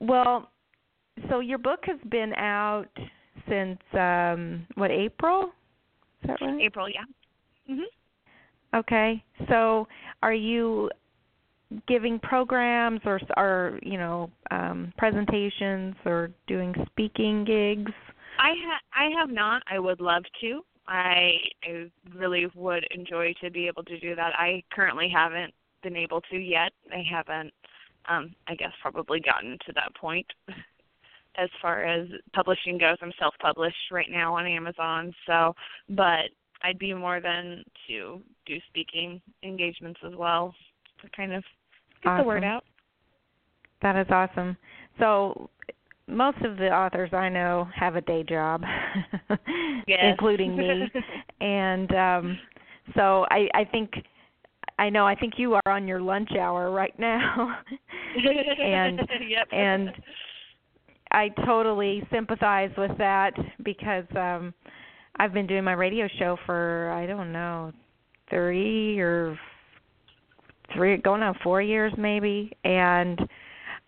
well 0.00 0.50
so 1.28 1.40
your 1.40 1.58
book 1.58 1.80
has 1.84 1.98
been 2.10 2.32
out 2.34 2.88
since 3.48 3.78
um 3.94 4.66
what 4.74 4.90
April? 4.90 5.52
Is 6.22 6.28
that 6.28 6.40
right? 6.40 6.60
April, 6.60 6.88
yeah. 6.88 7.04
Mhm. 7.70 7.84
Okay. 8.74 9.22
So 9.48 9.86
are 10.22 10.34
you 10.34 10.90
giving 11.86 12.18
programs 12.18 13.00
or 13.04 13.20
or 13.36 13.78
you 13.82 13.98
know 13.98 14.30
um 14.50 14.92
presentations 14.96 15.94
or 16.04 16.30
doing 16.46 16.74
speaking 16.86 17.44
gigs? 17.44 17.92
I 18.38 18.54
ha- 18.64 18.80
i 18.94 19.10
have 19.18 19.30
not. 19.30 19.62
I 19.70 19.78
would 19.78 20.00
love 20.00 20.24
to. 20.40 20.62
I 20.86 21.32
i 21.64 21.90
really 22.14 22.46
would 22.54 22.86
enjoy 22.90 23.34
to 23.42 23.50
be 23.50 23.66
able 23.66 23.84
to 23.84 23.98
do 24.00 24.14
that. 24.14 24.32
I 24.36 24.62
currently 24.72 25.08
haven't 25.14 25.52
been 25.82 25.96
able 25.96 26.20
to 26.22 26.36
yet. 26.36 26.72
I 26.92 27.02
haven't 27.08 27.52
um 28.08 28.34
i 28.46 28.54
guess 28.54 28.72
probably 28.82 29.20
gotten 29.20 29.58
to 29.66 29.72
that 29.74 29.94
point. 29.94 30.26
As 31.36 31.50
far 31.62 31.84
as 31.84 32.08
publishing 32.32 32.78
goes 32.78 32.96
i'm 33.00 33.12
self 33.18 33.34
published 33.40 33.92
right 33.92 34.10
now 34.10 34.34
on 34.34 34.44
amazon 34.44 35.14
so 35.24 35.54
but 35.88 36.30
i'd 36.62 36.78
be 36.78 36.92
more 36.94 37.20
than 37.20 37.64
to 37.86 38.20
do 38.46 38.56
speaking 38.68 39.20
engagements 39.42 40.00
as 40.06 40.14
well 40.16 40.54
to 41.02 41.08
kind 41.16 41.32
of 41.32 41.44
get 42.02 42.10
awesome. 42.10 42.24
the 42.24 42.26
word 42.26 42.44
out. 42.44 42.64
That 43.82 43.96
is 43.96 44.06
awesome. 44.10 44.56
So 44.98 45.50
most 46.06 46.38
of 46.38 46.56
the 46.56 46.68
authors 46.68 47.10
I 47.12 47.28
know 47.28 47.68
have 47.74 47.96
a 47.96 48.00
day 48.00 48.24
job, 48.28 48.62
including 49.86 50.56
me. 50.56 50.90
and 51.40 51.94
um 51.94 52.38
so 52.96 53.26
I 53.30 53.48
I 53.54 53.64
think 53.64 53.90
I 54.78 54.90
know 54.90 55.06
I 55.06 55.14
think 55.14 55.34
you 55.36 55.54
are 55.54 55.72
on 55.72 55.86
your 55.86 56.00
lunch 56.00 56.30
hour 56.38 56.70
right 56.70 56.98
now. 56.98 57.58
and 58.62 59.00
yep. 59.28 59.48
and 59.52 59.90
I 61.12 61.28
totally 61.46 62.06
sympathize 62.10 62.70
with 62.76 62.96
that 62.98 63.32
because 63.62 64.04
um 64.16 64.54
I've 65.18 65.32
been 65.32 65.46
doing 65.46 65.64
my 65.64 65.72
radio 65.72 66.08
show 66.18 66.36
for 66.46 66.90
I 66.92 67.06
don't 67.06 67.32
know, 67.32 67.72
3 68.30 69.00
or 69.00 69.38
three 70.74 70.96
going 70.98 71.22
on 71.22 71.34
four 71.42 71.62
years 71.62 71.92
maybe 71.96 72.52
and 72.64 73.20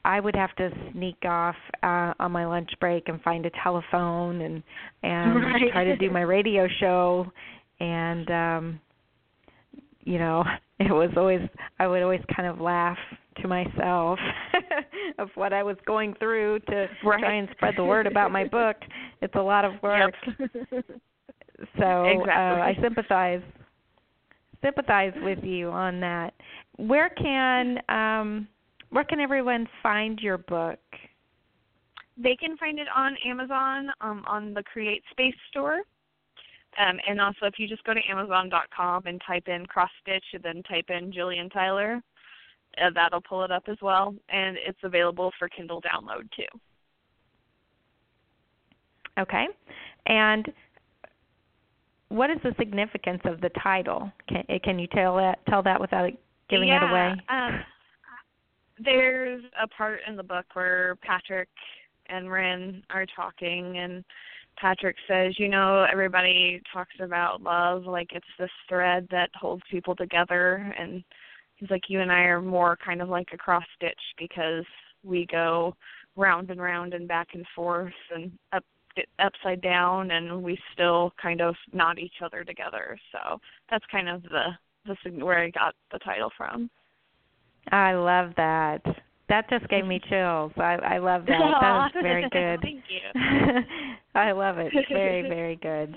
I 0.04 0.18
would 0.18 0.34
have 0.34 0.54
to 0.56 0.70
sneak 0.92 1.24
off 1.24 1.56
uh 1.82 2.14
on 2.18 2.32
my 2.32 2.46
lunch 2.46 2.70
break 2.80 3.08
and 3.08 3.20
find 3.22 3.46
a 3.46 3.50
telephone 3.62 4.40
and 4.40 4.62
and 5.02 5.34
right. 5.44 5.72
try 5.72 5.84
to 5.84 5.96
do 5.96 6.10
my 6.10 6.22
radio 6.22 6.66
show 6.80 7.26
and 7.80 8.30
um 8.30 8.80
you 10.04 10.18
know 10.18 10.44
it 10.78 10.92
was 10.92 11.10
always 11.16 11.40
I 11.78 11.86
would 11.86 12.02
always 12.02 12.22
kind 12.34 12.48
of 12.48 12.60
laugh 12.60 12.98
to 13.42 13.48
myself 13.48 14.18
of 15.18 15.28
what 15.34 15.52
I 15.52 15.62
was 15.62 15.76
going 15.86 16.14
through 16.14 16.60
to 16.60 16.86
right. 17.04 17.20
try 17.20 17.34
and 17.34 17.48
spread 17.52 17.74
the 17.76 17.84
word 17.84 18.06
about 18.06 18.30
my 18.30 18.46
book. 18.46 18.76
It's 19.22 19.34
a 19.34 19.40
lot 19.40 19.64
of 19.64 19.72
work. 19.82 20.12
Yep. 20.70 20.84
So 21.78 22.04
exactly. 22.04 22.32
uh, 22.32 22.62
I 22.62 22.76
sympathize 22.80 23.42
sympathize 24.62 25.12
with 25.22 25.42
you 25.42 25.68
on 25.68 26.00
that. 26.00 26.34
Where 26.76 27.10
can 27.10 27.78
um 27.88 28.48
where 28.90 29.04
can 29.04 29.20
everyone 29.20 29.68
find 29.82 30.18
your 30.18 30.38
book? 30.38 30.80
They 32.16 32.36
can 32.36 32.56
find 32.56 32.78
it 32.78 32.88
on 32.94 33.16
Amazon 33.24 33.88
um, 34.00 34.24
on 34.26 34.52
the 34.52 34.62
Create 34.62 35.02
Space 35.10 35.34
store. 35.50 35.80
Um, 36.78 36.98
and 37.08 37.20
also, 37.20 37.46
if 37.46 37.54
you 37.58 37.66
just 37.66 37.82
go 37.84 37.94
to 37.94 38.00
Amazon.com 38.08 39.06
and 39.06 39.20
type 39.26 39.48
in 39.48 39.66
cross 39.66 39.90
stitch 40.02 40.24
and 40.34 40.42
then 40.42 40.62
type 40.64 40.86
in 40.88 41.12
Jillian 41.12 41.52
Tyler, 41.52 42.00
uh, 42.78 42.90
that'll 42.94 43.22
pull 43.22 43.44
it 43.44 43.50
up 43.50 43.64
as 43.68 43.76
well. 43.80 44.14
And 44.28 44.56
it's 44.56 44.78
available 44.82 45.32
for 45.38 45.48
Kindle 45.48 45.82
download 45.82 46.28
too. 46.36 46.58
Okay. 49.18 49.46
And 50.06 50.52
what 52.10 52.28
is 52.28 52.38
the 52.42 52.54
significance 52.58 53.22
of 53.24 53.40
the 53.40 53.50
title? 53.62 54.12
Can 54.28 54.44
can 54.62 54.78
you 54.78 54.86
tell 54.88 55.16
that 55.16 55.38
tell 55.48 55.62
that 55.62 55.80
without 55.80 56.10
giving 56.48 56.68
yeah, 56.68 56.84
it 56.84 56.90
away? 56.90 57.22
Um, 57.28 57.60
there's 58.84 59.42
a 59.62 59.68
part 59.68 60.00
in 60.06 60.16
the 60.16 60.22
book 60.22 60.46
where 60.52 60.96
Patrick 61.02 61.48
and 62.08 62.30
Ren 62.30 62.82
are 62.90 63.06
talking, 63.14 63.78
and 63.78 64.04
Patrick 64.58 64.96
says, 65.08 65.38
"You 65.38 65.48
know, 65.48 65.86
everybody 65.90 66.60
talks 66.72 66.94
about 67.00 67.42
love 67.42 67.84
like 67.84 68.08
it's 68.12 68.26
this 68.38 68.50
thread 68.68 69.06
that 69.10 69.30
holds 69.34 69.62
people 69.70 69.94
together, 69.94 70.74
and 70.78 71.04
he's 71.60 71.70
like, 71.70 71.88
you 71.88 72.00
and 72.00 72.10
I 72.10 72.22
are 72.22 72.42
more 72.42 72.76
kind 72.84 73.00
of 73.00 73.08
like 73.08 73.28
a 73.32 73.38
cross 73.38 73.64
stitch 73.76 74.00
because 74.18 74.64
we 75.04 75.26
go 75.26 75.76
round 76.16 76.50
and 76.50 76.60
round 76.60 76.94
and 76.94 77.06
back 77.06 77.28
and 77.34 77.46
forth 77.54 77.92
and 78.14 78.32
up 78.52 78.64
upside 79.18 79.60
down 79.62 80.10
and 80.10 80.42
we 80.42 80.58
still 80.74 81.12
kind 81.20 81.40
of 81.40 81.54
knot 81.72 81.98
each 81.98 82.22
other 82.24 82.44
together 82.44 82.98
so 83.12 83.38
that's 83.70 83.84
kind 83.90 84.08
of 84.08 84.22
the 84.24 84.46
the 84.86 85.24
where 85.24 85.38
i 85.38 85.50
got 85.50 85.74
the 85.92 85.98
title 86.00 86.30
from 86.36 86.68
I 87.70 87.92
love 87.94 88.32
that. 88.36 88.82
that 89.28 89.48
just 89.50 89.68
gave 89.68 89.86
me 89.86 90.00
chills. 90.08 90.52
I 90.56 90.76
I 90.82 90.98
love 90.98 91.26
that. 91.26 91.38
That 91.38 91.60
was 91.62 91.92
very 92.02 92.22
good. 92.30 92.60
Thank 92.62 92.84
you. 92.88 93.62
I 94.14 94.32
love 94.32 94.58
it. 94.58 94.72
Very 94.90 95.22
very 95.22 95.56
good. 95.56 95.94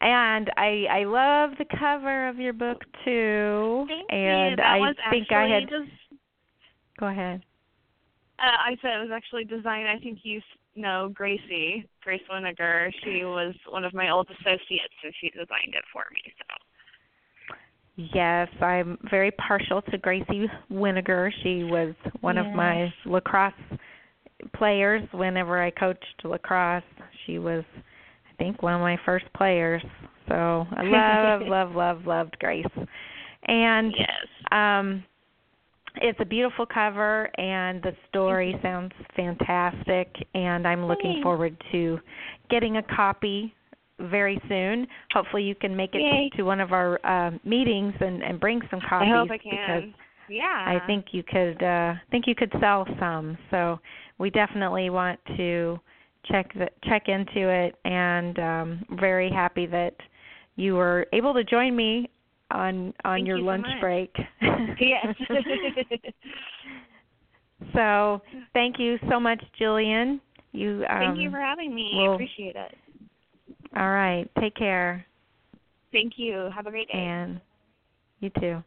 And 0.00 0.50
I 0.56 0.86
I 0.90 1.04
love 1.04 1.50
the 1.58 1.66
cover 1.78 2.28
of 2.28 2.38
your 2.38 2.52
book 2.52 2.82
too. 3.04 3.86
Thank 3.88 4.12
and 4.12 4.60
I 4.60 4.92
think 5.10 5.32
I 5.32 5.48
had 5.48 5.68
des- 5.68 6.16
go 6.98 7.06
ahead. 7.06 7.42
uh, 8.38 8.42
I 8.42 8.76
said 8.80 8.92
it 8.96 9.00
was 9.00 9.10
actually 9.12 9.44
designed. 9.44 9.88
I 9.88 9.98
think 9.98 10.20
you 10.22 10.40
know 10.76 11.10
Gracie, 11.14 11.88
Grace 12.02 12.22
Winiger. 12.30 12.90
She 13.04 13.24
was 13.24 13.54
one 13.68 13.84
of 13.84 13.94
my 13.94 14.10
old 14.10 14.28
associates, 14.30 14.94
and 15.02 15.12
she 15.20 15.30
designed 15.30 15.74
it 15.74 15.84
for 15.92 16.04
me. 16.12 16.32
So. 16.38 17.56
Yes, 18.14 18.48
I'm 18.60 18.98
very 19.10 19.30
partial 19.32 19.80
to 19.82 19.98
Gracie 19.98 20.46
Winiger. 20.70 21.30
She 21.42 21.64
was 21.64 21.94
one 22.20 22.36
of 22.36 22.46
my 22.54 22.92
lacrosse 23.06 23.54
players 24.54 25.02
whenever 25.12 25.62
I 25.62 25.70
coached 25.70 26.04
lacrosse. 26.22 26.82
She 27.26 27.38
was 27.38 27.64
I 27.74 28.36
think 28.36 28.62
one 28.62 28.74
of 28.74 28.80
my 28.80 28.98
first 29.06 29.24
players. 29.34 29.82
So 30.28 30.66
I 30.76 30.82
love, 30.82 31.40
love, 31.46 31.74
love, 31.74 32.06
loved 32.06 32.36
Grace. 32.38 32.66
And 33.48 33.94
Yes. 33.96 34.26
um 34.52 35.02
it's 36.00 36.18
a 36.20 36.24
beautiful 36.24 36.66
cover 36.66 37.30
and 37.38 37.82
the 37.82 37.92
story 38.08 38.58
sounds 38.62 38.92
fantastic 39.14 40.14
and 40.34 40.66
I'm 40.66 40.86
looking 40.86 41.12
Thanks. 41.14 41.22
forward 41.22 41.56
to 41.72 41.98
getting 42.50 42.76
a 42.76 42.82
copy 42.82 43.54
very 43.98 44.40
soon. 44.48 44.86
Hopefully 45.12 45.42
you 45.42 45.54
can 45.54 45.74
make 45.76 45.94
it 45.94 46.02
Yay. 46.02 46.30
to 46.36 46.42
one 46.42 46.60
of 46.60 46.72
our 46.72 47.00
uh, 47.04 47.30
meetings 47.44 47.94
and, 48.00 48.22
and 48.22 48.38
bring 48.38 48.60
some 48.70 48.80
copies 48.88 49.08
I 49.12 49.16
hope 49.16 49.30
I 49.30 49.38
because 49.38 49.50
can. 49.66 49.94
Yeah. 50.28 50.42
I 50.44 50.80
think 50.86 51.06
you 51.12 51.22
could 51.22 51.62
uh 51.62 51.94
think 52.10 52.26
you 52.26 52.34
could 52.34 52.52
sell 52.60 52.86
some. 52.98 53.38
So 53.50 53.78
we 54.18 54.30
definitely 54.30 54.90
want 54.90 55.20
to 55.36 55.78
check 56.24 56.52
the, 56.54 56.68
check 56.84 57.04
into 57.08 57.48
it 57.48 57.76
and 57.84 58.38
um 58.38 58.84
very 59.00 59.30
happy 59.30 59.66
that 59.66 59.94
you 60.56 60.74
were 60.74 61.06
able 61.12 61.32
to 61.34 61.44
join 61.44 61.76
me 61.76 62.10
on 62.50 62.94
on 63.04 63.16
Thank 63.16 63.26
your 63.26 63.38
you 63.38 63.44
lunch 63.44 63.66
much. 63.66 63.80
break. 63.80 64.14
Yes. 64.80 65.14
so 67.74 68.20
thank 68.52 68.78
you 68.78 68.98
so 69.10 69.18
much, 69.18 69.42
Jillian. 69.60 70.20
You 70.52 70.84
um 70.88 70.98
Thank 70.98 71.18
you 71.18 71.30
for 71.30 71.40
having 71.40 71.74
me. 71.74 72.06
I 72.08 72.14
appreciate 72.14 72.56
it. 72.56 72.74
all 73.76 73.90
right. 73.90 74.28
Take 74.40 74.54
care. 74.54 75.04
Thank 75.92 76.14
you. 76.16 76.50
Have 76.54 76.66
a 76.66 76.70
great 76.70 76.88
day. 76.88 76.98
And 76.98 77.40
you 78.20 78.30
too. 78.40 78.62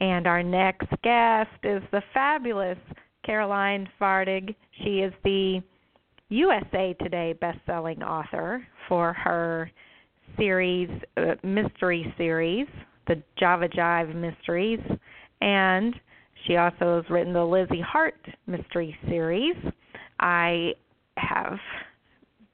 And 0.00 0.26
our 0.26 0.42
next 0.42 0.88
guest 1.02 1.50
is 1.62 1.82
the 1.92 2.02
fabulous 2.12 2.78
Caroline 3.24 3.88
Fardig. 4.00 4.54
She 4.82 5.00
is 5.00 5.12
the 5.22 5.62
USA 6.28 6.94
Today 7.00 7.34
best-selling 7.40 8.02
author 8.02 8.66
for 8.88 9.12
her 9.12 9.70
series, 10.36 10.88
uh, 11.16 11.34
mystery 11.42 12.12
series, 12.16 12.66
the 13.06 13.22
Java 13.38 13.68
Jive 13.68 14.14
Mysteries, 14.14 14.80
and 15.40 15.94
she 16.46 16.56
also 16.56 16.96
has 17.00 17.10
written 17.10 17.32
the 17.32 17.44
Lizzie 17.44 17.80
Hart 17.80 18.26
Mystery 18.46 18.96
Series. 19.08 19.56
I 20.20 20.72
have 21.16 21.58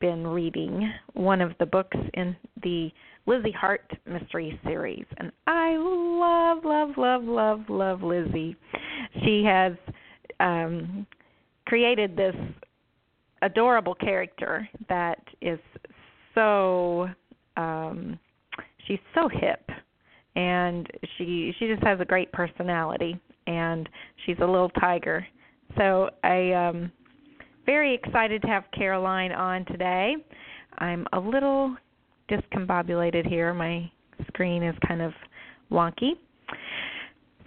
been 0.01 0.27
reading 0.27 0.93
one 1.15 1.41
of 1.41 1.53
the 1.59 1.67
books 1.67 1.97
in 2.15 2.37
the 2.63 2.91
Lizzie 3.27 3.53
Hart 3.53 3.91
Mystery 4.07 4.59
Series, 4.65 5.05
and 5.19 5.31
I 5.47 5.77
love, 5.77 6.65
love, 6.65 6.97
love, 6.97 7.25
love, 7.25 7.61
love 7.69 8.03
Lizzie. 8.03 8.57
She 9.25 9.45
has 9.45 9.73
um, 10.41 11.07
created 11.67 12.17
this 12.17 12.35
adorable 13.43 13.95
character 13.95 14.69
that 14.89 15.23
is 15.41 15.59
so 16.35 17.09
um 17.57 18.19
she's 18.87 18.99
so 19.15 19.29
hip 19.29 19.69
and 20.37 20.89
she 21.17 21.53
she 21.59 21.67
just 21.67 21.83
has 21.83 22.01
a 22.01 22.05
great 22.05 22.31
personality 22.33 23.19
and 23.47 23.89
she's 24.25 24.37
a 24.41 24.47
little 24.47 24.71
tiger. 24.71 25.27
So 25.77 26.11
i 26.25 26.53
um 26.53 26.93
very 27.67 27.95
excited 27.95 28.43
to 28.43 28.49
have 28.49 28.65
caroline 28.77 29.33
on 29.33 29.65
today. 29.67 30.17
I'm 30.79 31.07
a 31.13 31.21
little 31.21 31.77
discombobulated 32.29 33.29
here. 33.29 33.53
My 33.53 33.91
screen 34.29 34.63
is 34.63 34.75
kind 34.87 35.03
of 35.03 35.13
wonky. 35.71 36.13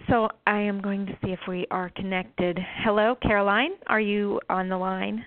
So 0.08 0.28
i 0.46 0.58
am 0.58 0.80
going 0.80 1.06
to 1.06 1.12
see 1.24 1.32
if 1.32 1.40
we 1.48 1.66
are 1.70 1.90
connected. 1.90 2.58
Hello 2.84 3.16
caroline 3.22 3.72
are 3.86 4.00
you 4.00 4.40
on 4.48 4.68
the 4.68 4.76
line? 4.76 5.24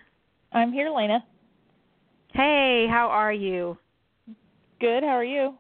I'm 0.53 0.71
here, 0.71 0.89
Lena. 0.89 1.23
Hey, 2.33 2.87
how 2.89 3.07
are 3.07 3.33
you? 3.33 3.77
Good. 4.79 5.03
How 5.03 5.09
are 5.09 5.23
you? 5.23 5.55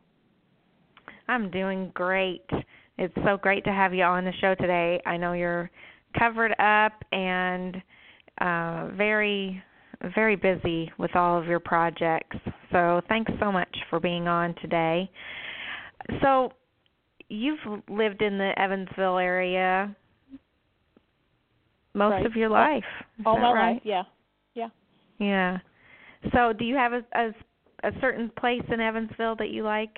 I'm 1.27 1.49
doing 1.49 1.91
great. 1.93 2.45
It's 2.97 3.13
so 3.25 3.37
great 3.37 3.63
to 3.65 3.71
have 3.71 3.93
you 3.93 4.03
on 4.03 4.25
the 4.25 4.33
show 4.39 4.55
today. 4.55 5.01
I 5.05 5.17
know 5.17 5.33
you're 5.33 5.69
covered 6.17 6.51
up 6.59 6.93
and 7.11 7.75
uh 8.39 8.87
very 8.95 9.61
very 10.15 10.35
busy 10.35 10.91
with 10.99 11.15
all 11.15 11.39
of 11.39 11.47
your 11.47 11.59
projects. 11.59 12.37
So, 12.71 13.01
thanks 13.09 13.31
so 13.39 13.51
much 13.51 13.75
for 13.89 13.99
being 13.99 14.27
on 14.27 14.53
today. 14.61 15.09
So, 16.21 16.51
you've 17.29 17.57
lived 17.89 18.21
in 18.21 18.37
the 18.37 18.51
Evansville 18.57 19.17
area 19.17 19.95
most 21.95 22.11
Right. 22.11 22.25
of 22.27 22.35
your 22.35 22.49
life. 22.49 22.83
All 23.25 23.39
my 23.39 23.51
right? 23.51 23.73
life. 23.73 23.81
Yeah. 23.83 24.03
Yeah. 24.53 24.69
Yeah. 25.17 25.57
So, 26.31 26.53
do 26.53 26.63
you 26.63 26.75
have 26.75 26.93
a, 26.93 27.03
a 27.15 27.33
a 27.83 27.91
certain 28.01 28.31
place 28.37 28.63
in 28.69 28.79
Evansville 28.79 29.35
that 29.37 29.49
you 29.49 29.63
like? 29.63 29.97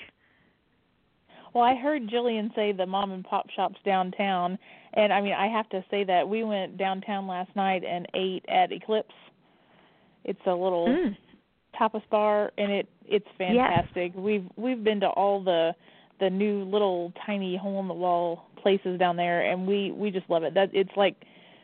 Well, 1.54 1.64
I 1.64 1.76
heard 1.76 2.08
Jillian 2.08 2.54
say 2.56 2.72
the 2.72 2.86
mom 2.86 3.12
and 3.12 3.24
pop 3.24 3.50
shops 3.50 3.78
downtown, 3.84 4.58
and 4.94 5.12
I 5.12 5.22
mean, 5.22 5.34
I 5.34 5.48
have 5.48 5.68
to 5.70 5.84
say 5.90 6.04
that 6.04 6.28
we 6.28 6.44
went 6.44 6.78
downtown 6.78 7.28
last 7.28 7.56
night 7.56 7.84
and 7.84 8.08
ate 8.14 8.46
at 8.48 8.72
Eclipse. 8.72 9.14
It's 10.26 10.46
a 10.46 10.54
little 10.54 10.88
Mm. 10.90 11.18
tapas 11.74 12.08
bar, 12.10 12.52
and 12.58 12.72
it 12.72 12.88
it's 13.08 13.28
fantastic. 13.38 14.12
We've 14.16 14.48
we've 14.58 14.84
been 14.84 15.00
to 15.00 15.08
all 15.10 15.42
the 15.42 15.74
the 16.20 16.30
new 16.30 16.66
little 16.66 17.14
tiny 17.26 17.56
hole 17.56 17.80
in 17.80 17.88
the 17.88 17.94
wall 17.94 18.46
places 18.58 19.00
down 19.00 19.16
there, 19.16 19.50
and 19.50 19.66
we 19.66 19.92
we 19.92 20.12
just 20.12 20.30
love 20.30 20.44
it. 20.44 20.54
That 20.54 20.70
it's 20.74 20.96
like 20.96 21.16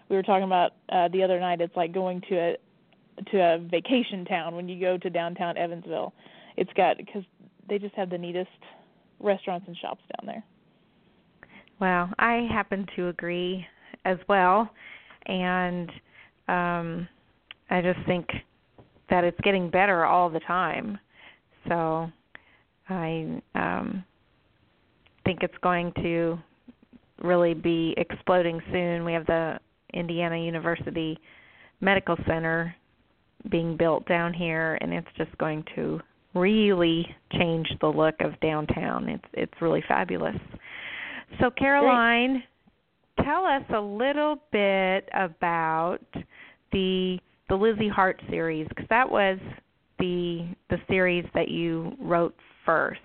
we 0.10 0.16
were 0.16 0.24
talking 0.24 0.46
about 0.46 0.74
uh, 0.90 1.10
the 1.10 1.24
other 1.24 1.40
night. 1.40 1.62
It's 1.62 1.76
like 1.76 1.92
going 1.92 2.22
to 2.30 2.36
a 2.38 2.56
to 3.32 3.38
a 3.40 3.60
vacation 3.60 4.26
town 4.26 4.56
when 4.56 4.68
you 4.68 4.80
go 4.80 4.98
to 4.98 5.10
downtown 5.10 5.58
Evansville. 5.58 6.14
It's 6.58 6.72
got 6.74 6.98
because 6.98 7.24
they 7.68 7.78
just 7.78 7.96
have 7.96 8.10
the 8.10 8.18
neatest 8.18 8.50
restaurants 9.20 9.66
and 9.68 9.78
shops 9.78 10.02
down 10.18 10.28
there. 10.28 10.44
Well, 11.80 12.10
I 12.20 12.48
happen 12.52 12.86
to 12.96 13.10
agree 13.10 13.66
as 14.06 14.18
well, 14.30 14.70
and 15.26 15.90
um, 16.48 17.08
I 17.70 17.82
just 17.82 18.00
think 18.06 18.28
that 19.10 19.24
it's 19.24 19.40
getting 19.42 19.70
better 19.70 20.06
all 20.06 20.30
the 20.30 20.40
time. 20.42 20.98
So 21.68 22.10
I 22.90 23.42
um, 23.56 24.04
think 25.26 25.40
it's 25.42 25.58
going 25.62 25.92
to 25.98 26.38
really 27.22 27.54
be 27.54 27.94
exploding 27.98 28.62
soon. 28.72 29.04
We 29.04 29.14
have 29.14 29.26
the 29.26 29.60
Indiana 29.94 30.38
University 30.38 31.18
Medical 31.82 32.16
Center 32.28 32.76
being 33.50 33.78
built 33.78 34.08
down 34.08 34.34
here, 34.34 34.78
and 34.82 34.94
it's 34.94 35.08
just 35.18 35.36
going 35.38 35.64
to 35.76 36.00
really 36.34 37.06
change 37.34 37.68
the 37.82 37.88
look 37.88 38.16
of 38.20 38.40
downtown. 38.42 39.10
It's 39.10 39.26
it's 39.34 39.54
really 39.62 39.84
fabulous. 39.88 40.36
So 41.40 41.50
Caroline, 41.50 42.44
tell 43.24 43.46
us 43.46 43.64
a 43.74 43.80
little 43.80 44.38
bit 44.52 45.10
about 45.14 46.00
the 46.72 47.18
the 47.50 47.56
Lizzie 47.56 47.90
Hart 47.90 48.22
series 48.30 48.68
because 48.70 48.88
that 48.90 49.10
was 49.10 49.40
the 50.00 50.48
the 50.70 50.78
series 50.88 51.26
that 51.34 51.50
you 51.50 51.94
wrote 52.00 52.36
first. 52.66 53.00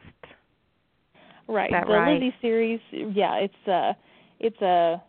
Right. 1.48 1.70
the 1.70 1.92
right? 1.92 2.14
Lizzie 2.14 2.34
series, 2.40 2.80
yeah, 2.92 3.34
it's 3.36 3.68
uh 3.68 3.92
it's 4.38 4.60
a 4.62 5.02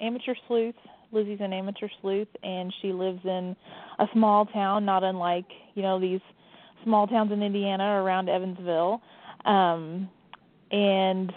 amateur 0.00 0.34
sleuth. 0.46 0.74
Lizzie's 1.14 1.40
an 1.40 1.52
amateur 1.52 1.88
sleuth 2.00 2.28
and 2.42 2.72
she 2.82 2.92
lives 2.92 3.20
in 3.24 3.56
a 3.98 4.06
small 4.12 4.46
town, 4.46 4.84
not 4.84 5.04
unlike, 5.04 5.46
you 5.74 5.82
know, 5.82 6.00
these 6.00 6.20
small 6.82 7.06
towns 7.06 7.32
in 7.32 7.42
Indiana 7.42 8.02
around 8.02 8.28
Evansville. 8.28 9.00
Um 9.44 10.08
and 10.70 11.32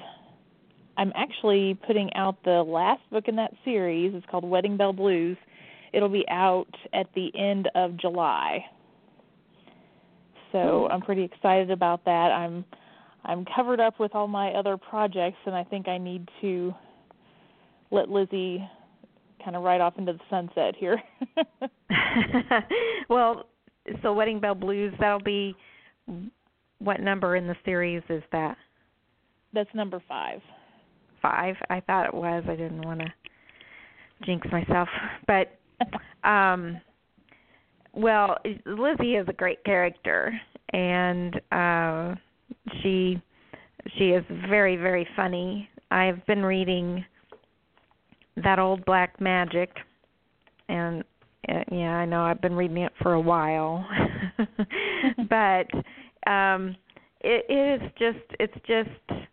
I'm 0.97 1.11
actually 1.15 1.77
putting 1.85 2.11
out 2.15 2.43
the 2.43 2.63
last 2.63 3.01
book 3.11 3.27
in 3.27 3.35
that 3.35 3.53
series. 3.63 4.13
It's 4.15 4.25
called 4.31 4.43
Wedding 4.43 4.77
Bell 4.77 4.93
Blues. 4.93 5.37
It'll 5.93 6.09
be 6.09 6.25
out 6.29 6.73
at 6.93 7.07
the 7.13 7.31
end 7.37 7.69
of 7.75 7.97
July. 7.97 8.65
So 10.51 10.87
I'm 10.89 11.01
pretty 11.01 11.23
excited 11.23 11.71
about 11.71 12.03
that. 12.05 12.31
I'm 12.31 12.65
I'm 13.23 13.45
covered 13.55 13.79
up 13.79 13.99
with 13.99 14.15
all 14.15 14.27
my 14.27 14.51
other 14.51 14.77
projects, 14.77 15.37
and 15.45 15.53
I 15.53 15.63
think 15.63 15.87
I 15.87 15.97
need 15.97 16.29
to 16.41 16.73
let 17.91 18.09
Lizzie 18.09 18.65
kind 19.47 19.55
of 19.55 19.63
ride 19.63 19.79
off 19.79 19.93
into 19.97 20.11
the 20.11 20.19
sunset 20.29 20.75
here. 20.77 21.01
well, 23.09 23.47
so 24.01 24.11
Wedding 24.11 24.41
Bell 24.41 24.55
Blues 24.55 24.93
that'll 24.99 25.21
be 25.21 25.55
what 26.79 26.99
number 26.99 27.37
in 27.37 27.47
the 27.47 27.55
series 27.63 28.03
is 28.09 28.21
that? 28.33 28.57
That's 29.53 29.69
number 29.73 30.03
five. 30.05 30.41
Five. 31.21 31.55
I 31.69 31.79
thought 31.79 32.07
it 32.07 32.13
was. 32.13 32.43
I 32.45 32.57
didn't 32.57 32.85
want 32.85 32.99
to 32.99 33.07
jinx 34.25 34.45
myself, 34.51 34.89
but 35.27 35.57
um 36.29 36.81
well, 37.93 38.35
Lizzie 38.65 39.15
is 39.15 39.29
a 39.29 39.33
great 39.33 39.63
character 39.63 40.37
and 40.73 41.39
uh 41.53 42.15
she 42.81 43.21
she 43.97 44.09
is 44.09 44.25
very 44.49 44.75
very 44.75 45.07
funny. 45.15 45.69
I've 45.89 46.25
been 46.25 46.43
reading 46.43 47.05
that 48.43 48.59
old 48.59 48.85
black 48.85 49.19
magic 49.19 49.71
and 50.69 51.03
uh, 51.49 51.63
yeah, 51.71 51.95
I 51.95 52.05
know 52.05 52.23
I've 52.23 52.41
been 52.41 52.55
reading 52.55 52.77
it 52.77 52.91
for 53.01 53.13
a 53.13 53.21
while. 53.21 53.87
but 55.29 55.67
um 56.29 56.75
it, 57.21 57.45
it 57.49 57.81
is 57.81 57.91
just 57.97 58.35
it's 58.39 58.53
just 58.67 59.27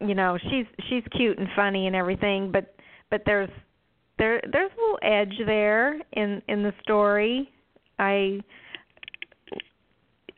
you 0.00 0.14
know, 0.14 0.36
she's 0.50 0.66
she's 0.88 1.04
cute 1.16 1.38
and 1.38 1.48
funny 1.54 1.86
and 1.86 1.94
everything, 1.96 2.50
but 2.52 2.74
but 3.10 3.22
there's 3.24 3.50
there 4.18 4.40
there's 4.52 4.70
a 4.76 4.80
little 4.80 4.98
edge 5.02 5.46
there 5.46 6.00
in 6.12 6.42
in 6.48 6.62
the 6.62 6.72
story. 6.82 7.50
I 7.98 8.40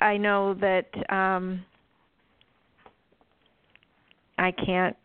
I 0.01 0.17
know 0.17 0.55
that 0.55 0.89
um 1.13 1.65
I 4.39 4.51
can't 4.51 4.97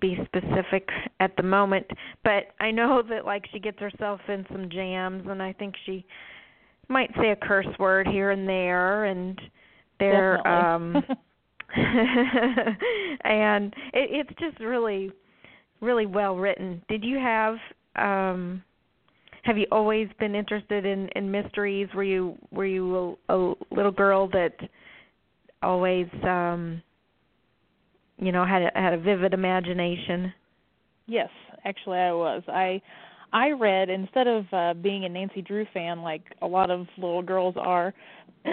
be 0.00 0.16
specific 0.24 0.88
at 1.20 1.36
the 1.36 1.42
moment, 1.42 1.86
but 2.24 2.48
I 2.60 2.70
know 2.70 3.02
that 3.08 3.24
like 3.24 3.44
she 3.52 3.58
gets 3.58 3.78
herself 3.78 4.20
in 4.28 4.46
some 4.52 4.68
jams 4.70 5.24
and 5.28 5.42
I 5.42 5.52
think 5.52 5.74
she 5.84 6.04
might 6.88 7.10
say 7.20 7.30
a 7.30 7.36
curse 7.36 7.66
word 7.78 8.06
here 8.06 8.30
and 8.30 8.48
there 8.48 9.04
and 9.06 9.38
there 9.98 10.46
um 10.46 10.96
and 11.76 13.74
it, 13.92 14.26
it's 14.26 14.40
just 14.40 14.58
really 14.60 15.10
really 15.80 16.06
well 16.06 16.36
written. 16.36 16.82
Did 16.88 17.04
you 17.04 17.18
have 17.18 17.56
um 17.96 18.62
have 19.42 19.58
you 19.58 19.66
always 19.70 20.08
been 20.18 20.34
interested 20.34 20.86
in 20.86 21.08
in 21.14 21.30
mysteries? 21.30 21.88
Were 21.94 22.04
you 22.04 22.36
were 22.50 22.66
you 22.66 23.16
a, 23.28 23.34
a 23.36 23.54
little 23.70 23.92
girl 23.92 24.28
that 24.28 24.54
always 25.62 26.06
um 26.22 26.82
you 28.18 28.32
know 28.32 28.44
had 28.44 28.62
a, 28.62 28.70
had 28.74 28.92
a 28.94 28.98
vivid 28.98 29.34
imagination? 29.34 30.32
Yes, 31.06 31.30
actually 31.64 31.98
I 31.98 32.12
was. 32.12 32.42
I 32.48 32.80
I 33.32 33.50
read 33.50 33.88
instead 33.90 34.26
of 34.26 34.44
uh 34.52 34.74
being 34.74 35.04
a 35.04 35.08
Nancy 35.08 35.42
Drew 35.42 35.66
fan 35.72 36.02
like 36.02 36.22
a 36.42 36.46
lot 36.46 36.70
of 36.70 36.86
little 36.96 37.22
girls 37.22 37.54
are, 37.58 37.94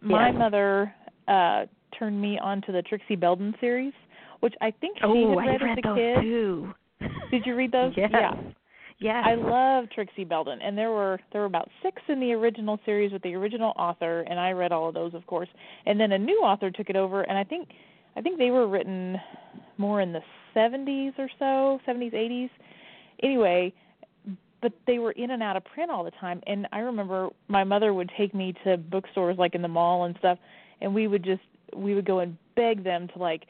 my 0.00 0.30
Yes. 0.30 0.34
mother 0.38 0.94
uh 1.28 1.66
turned 1.98 2.20
me 2.20 2.38
onto 2.38 2.72
the 2.72 2.82
Trixie 2.82 3.16
Belden 3.16 3.54
series, 3.60 3.92
which 4.40 4.54
I 4.60 4.70
think 4.72 4.98
she 4.98 5.04
oh, 5.04 5.38
had 5.38 5.46
read, 5.46 5.62
read 5.62 5.78
as 5.78 5.78
a 5.78 5.88
those 5.88 5.96
kid. 5.96 6.20
too. 6.22 6.74
Did 7.30 7.46
you 7.46 7.54
read 7.56 7.72
those? 7.72 7.92
Yes. 7.96 8.10
Yeah. 8.12 8.32
Yes. 9.00 9.24
I 9.26 9.34
love 9.34 9.90
Trixie 9.90 10.24
Belden, 10.24 10.62
and 10.62 10.78
there 10.78 10.90
were 10.90 11.18
there 11.32 11.40
were 11.40 11.46
about 11.46 11.68
six 11.82 12.00
in 12.08 12.20
the 12.20 12.32
original 12.32 12.78
series 12.86 13.12
with 13.12 13.22
the 13.22 13.34
original 13.34 13.72
author, 13.76 14.20
and 14.22 14.38
I 14.38 14.52
read 14.52 14.70
all 14.72 14.88
of 14.88 14.94
those, 14.94 15.14
of 15.14 15.26
course. 15.26 15.48
And 15.84 15.98
then 15.98 16.12
a 16.12 16.18
new 16.18 16.38
author 16.38 16.70
took 16.70 16.88
it 16.90 16.96
over, 16.96 17.22
and 17.22 17.36
I 17.36 17.42
think 17.44 17.68
I 18.16 18.20
think 18.20 18.38
they 18.38 18.50
were 18.50 18.68
written 18.68 19.16
more 19.78 20.00
in 20.00 20.12
the 20.12 20.20
70s 20.54 21.18
or 21.18 21.28
so, 21.38 21.80
70s, 21.86 22.14
80s. 22.14 22.50
Anyway, 23.22 23.72
but 24.62 24.72
they 24.86 24.98
were 24.98 25.12
in 25.12 25.32
and 25.32 25.42
out 25.42 25.56
of 25.56 25.64
print 25.64 25.90
all 25.90 26.04
the 26.04 26.10
time, 26.12 26.40
and 26.46 26.66
I 26.72 26.78
remember 26.78 27.28
my 27.48 27.64
mother 27.64 27.92
would 27.92 28.10
take 28.16 28.34
me 28.34 28.54
to 28.64 28.76
bookstores 28.76 29.36
like 29.38 29.54
in 29.54 29.62
the 29.62 29.68
mall 29.68 30.04
and 30.04 30.16
stuff, 30.18 30.38
and 30.80 30.94
we 30.94 31.06
would 31.06 31.24
just 31.24 31.42
we 31.76 31.94
would 31.94 32.04
go 32.06 32.20
and 32.20 32.36
beg 32.56 32.84
them 32.84 33.08
to 33.08 33.18
like 33.18 33.42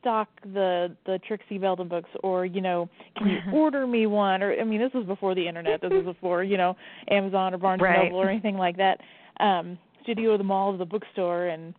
stock 0.00 0.28
the 0.54 0.94
the 1.04 1.18
Trixie 1.26 1.58
Belden 1.58 1.88
books 1.88 2.08
or 2.22 2.46
you 2.46 2.60
know 2.60 2.88
can 3.16 3.28
you 3.28 3.38
order 3.52 3.86
me 3.86 4.06
one 4.06 4.42
or 4.42 4.52
I 4.58 4.64
mean 4.64 4.80
this 4.80 4.92
was 4.94 5.04
before 5.06 5.34
the 5.34 5.46
internet 5.46 5.80
this 5.80 5.90
was 5.92 6.04
before 6.14 6.42
you 6.42 6.56
know 6.56 6.76
Amazon 7.10 7.54
or 7.54 7.58
Barnes 7.58 7.82
Right. 7.82 7.96
and 8.00 8.04
Noble 8.10 8.18
or 8.22 8.28
anything 8.30 8.56
like 8.56 8.76
that 8.76 9.00
um 9.40 9.78
so 10.00 10.04
you'd 10.08 10.18
go 10.18 10.32
to 10.32 10.38
the 10.38 10.44
mall 10.44 10.72
or 10.72 10.76
the 10.78 10.84
bookstore 10.84 11.46
and 11.46 11.74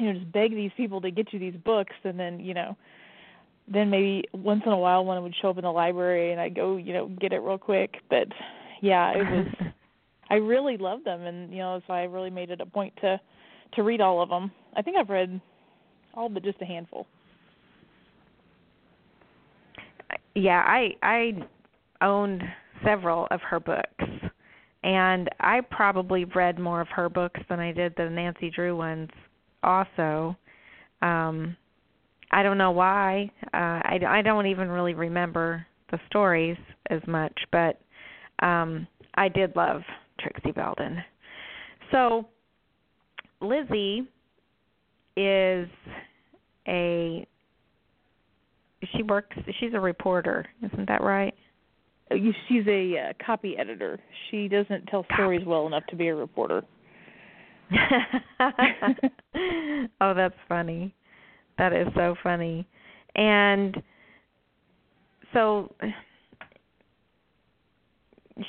you 0.00 0.12
know 0.12 0.18
just 0.18 0.32
beg 0.32 0.52
these 0.52 0.70
people 0.76 1.00
to 1.00 1.10
get 1.10 1.32
you 1.32 1.38
these 1.38 1.54
books 1.64 1.94
and 2.04 2.18
then 2.18 2.40
you 2.40 2.54
know 2.54 2.76
then 3.72 3.90
maybe 3.90 4.24
once 4.32 4.62
in 4.66 4.72
a 4.72 4.76
while 4.76 5.04
one 5.04 5.22
would 5.22 5.34
show 5.40 5.50
up 5.50 5.58
in 5.58 5.64
the 5.64 5.70
library 5.70 6.32
and 6.32 6.40
I'd 6.40 6.54
go 6.54 6.76
you 6.76 6.92
know 6.92 7.08
get 7.20 7.32
it 7.32 7.38
real 7.38 7.58
quick. 7.58 7.96
But 8.08 8.28
yeah 8.80 9.12
it 9.12 9.18
was 9.18 9.46
I 10.30 10.34
really 10.34 10.76
loved 10.76 11.04
them 11.04 11.22
and 11.22 11.50
you 11.52 11.58
know 11.58 11.80
so 11.86 11.92
I 11.92 12.04
really 12.04 12.30
made 12.30 12.50
it 12.50 12.60
a 12.60 12.66
point 12.66 12.94
to 13.02 13.20
to 13.74 13.82
read 13.82 14.00
all 14.00 14.22
of 14.22 14.28
them 14.28 14.50
I 14.76 14.82
think 14.82 14.96
I've 14.96 15.10
read 15.10 15.40
all 16.14 16.28
but 16.28 16.42
just 16.42 16.60
a 16.60 16.64
handful. 16.66 17.06
Yeah, 20.34 20.62
I 20.66 20.94
I 21.02 21.32
owned 22.00 22.42
several 22.84 23.26
of 23.30 23.40
her 23.42 23.60
books. 23.60 24.04
And 24.82 25.28
I 25.40 25.60
probably 25.60 26.24
read 26.24 26.58
more 26.58 26.80
of 26.80 26.88
her 26.88 27.10
books 27.10 27.40
than 27.50 27.60
I 27.60 27.70
did 27.70 27.92
the 27.96 28.08
Nancy 28.08 28.50
Drew 28.50 28.76
ones 28.76 29.10
also. 29.62 30.36
Um 31.02 31.56
I 32.32 32.42
don't 32.42 32.58
know 32.58 32.70
why. 32.70 33.30
Uh 33.52 33.80
I 33.84 34.00
I 34.06 34.22
don't 34.22 34.46
even 34.46 34.68
really 34.68 34.94
remember 34.94 35.66
the 35.90 35.98
stories 36.06 36.56
as 36.90 37.00
much, 37.06 37.36
but 37.52 37.80
um 38.44 38.86
I 39.14 39.28
did 39.28 39.56
love 39.56 39.82
Trixie 40.20 40.52
Belden. 40.52 41.02
So 41.90 42.26
Lizzie 43.40 44.06
is 45.16 45.68
a 46.68 47.26
she 48.94 49.02
works 49.02 49.36
she's 49.58 49.74
a 49.74 49.80
reporter 49.80 50.46
isn't 50.62 50.88
that 50.88 51.02
right 51.02 51.34
Uh, 52.10 52.16
she's 52.48 52.66
a 52.66 52.98
uh, 52.98 53.12
copy 53.24 53.56
editor. 53.58 53.98
She 54.30 54.48
doesn't 54.48 54.86
tell 54.86 55.04
stories 55.14 55.44
well 55.46 55.66
enough 55.66 55.84
to 55.90 55.96
be 55.96 56.08
a 56.08 56.14
reporter. 56.14 56.62
oh 60.00 60.14
that's 60.14 60.34
funny. 60.48 60.94
That 61.58 61.72
is 61.72 61.86
so 61.94 62.14
funny. 62.22 62.66
And 63.14 63.76
so 65.32 65.72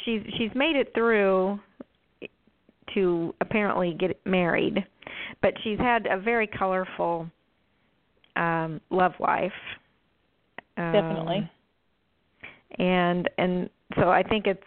she's 0.06 0.22
she's 0.38 0.52
made 0.56 0.76
it 0.76 0.92
through 0.94 1.60
to 2.94 3.34
apparently 3.42 3.96
get 3.98 4.20
married 4.26 4.86
but 5.42 5.54
she's 5.64 5.80
had 5.80 6.08
a 6.08 6.20
very 6.20 6.48
colorful 6.48 7.30
um 8.36 8.80
love 8.90 9.14
life. 9.20 9.52
Um, 10.78 10.94
Definitely. 10.94 11.52
and 12.80 13.30
and 13.38 13.70
so 13.96 14.10
I 14.10 14.24
think 14.24 14.48
it's 14.48 14.64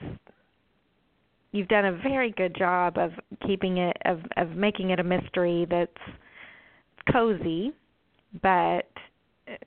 you've 1.55 1.69
done 1.69 1.85
a 1.85 1.93
very 1.93 2.33
good 2.33 2.55
job 2.57 2.99
of 2.99 3.13
keeping 3.47 3.79
it 3.79 3.97
of 4.05 4.19
of 4.37 4.51
making 4.51 4.91
it 4.91 4.99
a 4.99 5.05
mystery 5.05 5.67
that's 5.71 5.93
cozy 7.13 7.73
but 8.43 8.89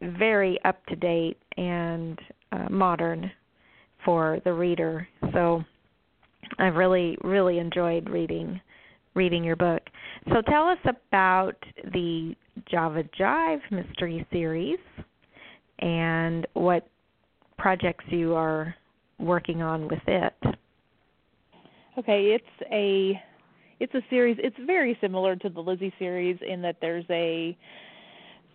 very 0.01 0.59
up 0.65 0.85
to 0.87 0.95
date 0.95 1.37
and 1.55 2.19
uh, 2.51 2.67
modern 2.69 3.31
for 4.03 4.39
the 4.43 4.51
reader. 4.51 5.07
So 5.33 5.63
I've 6.59 6.75
really 6.75 7.17
really 7.23 7.57
enjoyed 7.57 8.09
reading 8.09 8.59
reading 9.15 9.43
your 9.43 9.55
book. 9.55 9.81
So 10.29 10.41
tell 10.41 10.67
us 10.67 10.77
about 10.85 11.55
the 11.93 12.35
Java 12.69 13.03
Jive 13.17 13.61
mystery 13.71 14.27
series 14.31 14.79
and 15.79 16.45
what 16.53 16.87
projects 17.57 18.05
you 18.09 18.35
are 18.35 18.75
working 19.19 19.61
on 19.61 19.87
with 19.87 20.01
it. 20.05 20.33
Okay, 21.97 22.35
it's 22.35 22.69
a 22.71 23.19
it's 23.79 23.93
a 23.95 24.01
series. 24.09 24.37
It's 24.39 24.55
very 24.65 24.97
similar 25.01 25.35
to 25.35 25.49
the 25.49 25.59
Lizzie 25.59 25.93
series 25.97 26.37
in 26.47 26.61
that 26.61 26.77
there's 26.79 27.05
a 27.09 27.57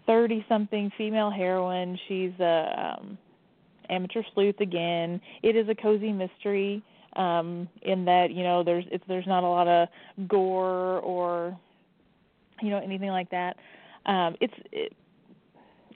thirty 0.07 0.45
something 0.49 0.93
female 0.97 1.31
heroine. 1.31 1.99
She's 2.07 2.33
a 2.39 2.97
um 3.01 3.19
amateur 3.91 4.23
sleuth 4.35 4.61
again. 4.61 5.21
It 5.43 5.57
is 5.57 5.69
a 5.69 5.75
cozy 5.75 6.13
mystery 6.13 6.85
um 7.17 7.69
in 7.83 8.05
that, 8.05 8.31
you 8.31 8.45
know, 8.45 8.63
there's 8.63 8.85
it's 8.93 9.05
there's 9.09 9.27
not 9.27 9.43
a 9.43 9.49
lot 9.49 9.67
of 9.67 9.89
gore 10.29 11.01
or 11.01 11.59
you 12.61 12.71
know 12.71 12.79
anything 12.79 13.11
like 13.11 13.31
that. 13.31 13.57
Um 14.07 14.37
it's 14.41 14.55
it, 14.71 14.93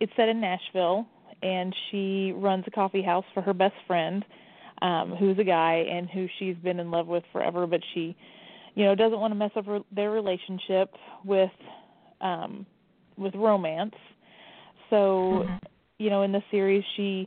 it's 0.00 0.12
set 0.16 0.28
in 0.28 0.40
Nashville 0.40 1.06
and 1.42 1.72
she 1.90 2.32
runs 2.37 2.64
a 2.66 2.70
coffee 2.72 3.02
house 3.02 3.24
for 3.35 3.40
her 3.40 3.54
best 3.54 3.76
friend 3.87 4.24
um 4.83 5.15
who's 5.19 5.39
a 5.39 5.45
guy 5.45 5.85
and 5.91 6.09
who 6.11 6.27
she's 6.39 6.57
been 6.57 6.79
in 6.81 6.91
love 6.91 7.07
with 7.07 7.25
forever 7.33 7.67
but 7.67 7.81
she 7.95 8.17
you 8.77 8.85
know 8.85 8.95
doesn't 8.95 9.19
want 9.19 9.33
to 9.33 9.35
mess 9.35 9.51
up 9.57 9.67
her, 9.67 9.81
their 9.91 10.12
relationship 10.12 10.95
with 11.25 11.51
um 12.21 12.65
with 13.19 13.35
romance. 13.35 13.95
So 14.91 15.45
you 15.99 16.11
know 16.11 16.23
in 16.23 16.31
the 16.31 16.43
series 16.53 16.85
she 16.97 17.27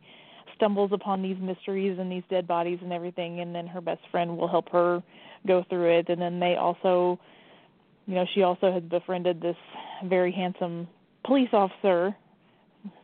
stumbles 0.56 0.92
upon 0.94 1.22
these 1.22 1.38
mysteries 1.42 1.98
and 2.00 2.10
these 2.10 2.24
dead 2.30 2.48
bodies 2.48 2.80
and 2.82 2.94
everything 2.94 3.42
and 3.42 3.54
then 3.54 3.68
her 3.68 3.82
best 3.82 4.02
friend 4.12 4.38
will 4.38 4.48
help 4.48 4.70
her 4.72 5.04
go 5.48 5.66
through 5.70 6.00
it. 6.00 6.10
And 6.10 6.22
then 6.22 6.40
they 6.40 6.56
also 6.56 7.20
you 8.06 8.16
know 8.16 8.26
she 8.34 8.44
also 8.44 8.72
has 8.72 8.84
befriended 8.84 9.42
this 9.42 9.58
very 10.06 10.32
handsome 10.32 10.88
police 11.26 11.50
officer. 11.52 12.16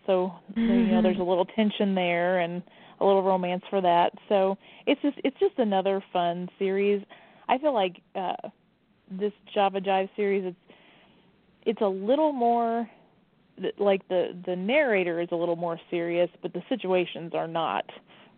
So 0.06 0.32
mm-hmm. 0.52 0.62
you 0.62 0.92
know 0.92 1.02
there's 1.02 1.20
a 1.20 1.24
little 1.24 1.46
tension 1.46 1.96
there 1.96 2.40
and 2.40 2.62
a 3.06 3.08
little 3.08 3.24
romance 3.24 3.64
for 3.70 3.82
that 3.82 4.12
so 4.28 4.58
it's 4.86 5.02
just 5.02 5.18
it's 5.24 5.40
just 5.40 5.58
another 5.58 6.04
fun 6.12 6.50
series 6.60 7.02
i 7.48 7.58
feel 7.58 7.74
like 7.74 8.02
uh 8.16 8.34
this 9.12 9.34
java 9.54 9.80
jive 9.80 10.10
series 10.16 10.44
it's 10.46 10.58
it's 11.66 11.82
a 11.82 11.88
little 11.88 12.32
more 12.32 12.90
like 13.78 14.08
the 14.10 14.38
the 14.46 14.56
narrator 14.56 15.20
is 15.20 15.30
a 15.32 15.36
little 15.36 15.56
more 15.56 15.80
serious, 15.90 16.30
but 16.42 16.54
the 16.54 16.62
situations 16.70 17.32
are 17.34 17.48
not 17.48 17.86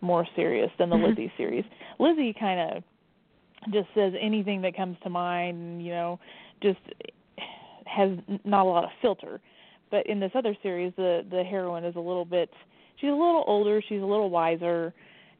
more 0.01 0.27
serious 0.35 0.69
than 0.77 0.89
the 0.89 0.95
mm-hmm. 0.95 1.05
Lizzie 1.05 1.31
series. 1.37 1.65
Lizzie 1.99 2.35
kind 2.39 2.77
of 2.77 2.83
just 3.73 3.87
says 3.95 4.13
anything 4.19 4.61
that 4.61 4.75
comes 4.75 4.97
to 5.03 5.09
mind, 5.09 5.83
you 5.83 5.91
know, 5.91 6.19
just 6.61 6.79
has 7.85 8.11
not 8.45 8.65
a 8.65 8.69
lot 8.69 8.83
of 8.83 8.91
filter. 9.01 9.41
But 9.89 10.05
in 10.05 10.19
this 10.19 10.31
other 10.35 10.55
series, 10.61 10.93
the 10.97 11.25
the 11.29 11.43
heroine 11.43 11.83
is 11.83 11.95
a 11.95 11.99
little 11.99 12.25
bit 12.25 12.51
she's 12.99 13.09
a 13.09 13.13
little 13.13 13.43
older, 13.47 13.81
she's 13.87 14.01
a 14.01 14.05
little 14.05 14.29
wiser, 14.29 14.93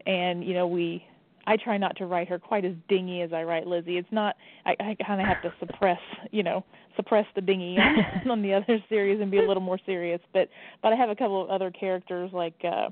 and 0.06 0.44
you 0.44 0.54
know 0.54 0.68
we 0.68 1.04
I 1.48 1.56
try 1.56 1.78
not 1.78 1.96
to 1.98 2.06
write 2.06 2.28
her 2.28 2.38
quite 2.38 2.66
as 2.66 2.74
dingy 2.90 3.22
as 3.22 3.32
I 3.32 3.44
write 3.44 3.66
Lizzie. 3.66 3.98
It's 3.98 4.12
not. 4.12 4.36
I, 4.66 4.72
I 4.80 4.98
kind 5.06 5.22
of 5.22 5.28
have 5.28 5.42
to 5.44 5.54
suppress, 5.60 6.00
you 6.32 6.44
know, 6.44 6.66
suppress 6.98 7.26
the 7.36 7.42
dingy 7.42 7.78
on, 8.26 8.30
on 8.30 8.42
the 8.42 8.54
other 8.54 8.80
series 8.90 9.22
and 9.22 9.32
be 9.32 9.38
a 9.38 9.48
little 9.48 9.64
more 9.64 9.80
serious. 9.86 10.20
But 10.34 10.50
but 10.84 10.92
I 10.92 10.96
have 10.98 11.10
a 11.10 11.16
couple 11.16 11.42
of 11.42 11.50
other 11.50 11.72
characters 11.72 12.32
like 12.34 12.56
uh 12.64 12.90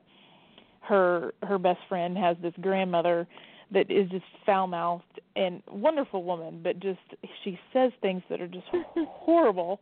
her 0.82 1.34
her 1.43 1.58
best 1.58 1.80
friend 1.89 2.17
has 2.17 2.38
this 2.41 2.54
grandmother 2.62 3.28
that 3.71 3.91
is 3.91 4.10
just 4.10 4.23
foul 4.45 4.67
mouthed 4.67 5.19
and 5.36 5.62
wonderful 5.69 6.23
woman, 6.23 6.62
but 6.63 6.80
just 6.80 6.99
she 7.43 7.60
says 7.73 7.91
things 8.01 8.21
that 8.30 8.39
are 8.39 8.47
just 8.47 8.67
horrible. 8.95 9.82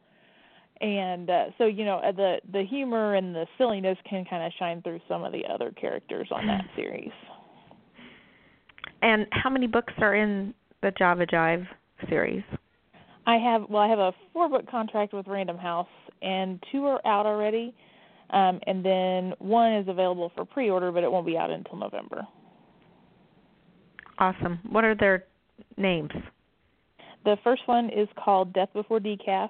And 0.84 1.30
uh, 1.30 1.46
so 1.58 1.65
you 1.65 1.86
know 1.86 2.00
uh, 2.00 2.12
the 2.12 2.41
the 2.52 2.63
humor 2.63 3.15
and 3.15 3.34
the 3.34 3.48
silliness 3.58 3.98
can 4.10 4.26
kind 4.26 4.43
of 4.43 4.52
shine 4.60 4.82
through 4.82 5.00
some 5.08 5.24
of 5.24 5.32
the 5.32 5.43
other 5.50 5.72
characters 5.72 6.28
on 6.30 6.46
that 6.48 6.65
series. 6.76 7.12
And 9.02 9.26
how 9.32 9.50
many 9.50 9.65
books 9.65 9.93
are 10.00 10.13
in 10.13 10.54
the 10.82 10.91
Java 10.91 11.26
Jive 11.26 11.65
series? 12.10 12.43
I 13.26 13.38
have 13.38 13.69
well, 13.69 13.82
I 13.82 13.88
have 13.88 14.00
a 14.00 14.12
four 14.34 14.50
book 14.50 14.69
contract 14.69 15.13
with 15.13 15.26
Random 15.26 15.58
House, 15.58 15.88
and 16.22 16.62
two 16.69 16.86
are 16.86 17.00
out 17.08 17.26
already, 17.26 17.74
um, 18.32 18.60
and 18.67 18.84
then 18.84 19.34
one 19.39 19.72
is 19.74 19.88
available 19.88 20.34
for 20.36 20.43
pre 20.43 20.69
order, 20.69 20.91
but 20.91 21.06
it 21.06 21.12
won't 21.12 21.26
be 21.26 21.38
out 21.38 21.50
until 21.50 21.78
November. 21.78 22.28
Awesome. 24.17 24.60
What 24.69 24.84
are 24.84 24.96
their 24.96 25.24
names? 25.78 26.12
The 27.24 27.38
first 27.41 27.62
one 27.67 27.89
is 27.89 28.10
called 28.22 28.52
Death 28.52 28.69
Before 28.74 29.00
Decaf. 29.00 29.50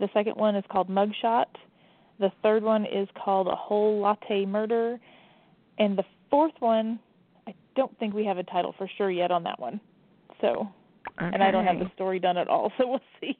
The 0.00 0.08
second 0.12 0.36
one 0.36 0.56
is 0.56 0.64
called 0.70 0.88
Mugshot. 0.88 1.46
The 2.20 2.30
third 2.42 2.62
one 2.62 2.84
is 2.84 3.08
called 3.22 3.48
A 3.48 3.56
Whole 3.56 4.00
Latte 4.00 4.44
Murder. 4.46 4.98
And 5.78 5.98
the 5.98 6.04
fourth 6.30 6.54
one 6.60 6.98
I 7.46 7.54
don't 7.76 7.96
think 7.98 8.14
we 8.14 8.24
have 8.24 8.38
a 8.38 8.42
title 8.44 8.74
for 8.76 8.88
sure 8.96 9.10
yet 9.10 9.30
on 9.30 9.42
that 9.44 9.58
one. 9.58 9.80
So, 10.40 10.68
okay. 11.18 11.30
and 11.32 11.42
I 11.42 11.50
don't 11.50 11.66
have 11.66 11.78
the 11.78 11.90
story 11.94 12.18
done 12.18 12.36
at 12.36 12.48
all, 12.48 12.72
so 12.78 12.88
we'll 12.88 13.00
see. 13.20 13.36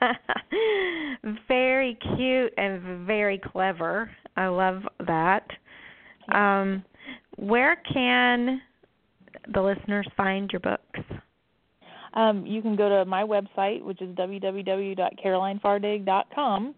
very 1.48 1.98
cute 2.16 2.52
and 2.56 3.06
very 3.06 3.38
clever. 3.38 4.10
I 4.36 4.46
love 4.46 4.82
that. 5.06 5.46
Um, 6.32 6.84
where 7.36 7.76
can 7.92 8.60
the 9.52 9.62
listeners 9.62 10.08
find 10.16 10.50
your 10.52 10.60
books? 10.60 11.00
Um, 12.14 12.46
you 12.46 12.62
can 12.62 12.76
go 12.76 12.88
to 12.88 13.04
my 13.04 13.22
website, 13.22 13.82
which 13.82 14.00
is 14.00 14.14
www.carolinefardig.com, 14.16 16.74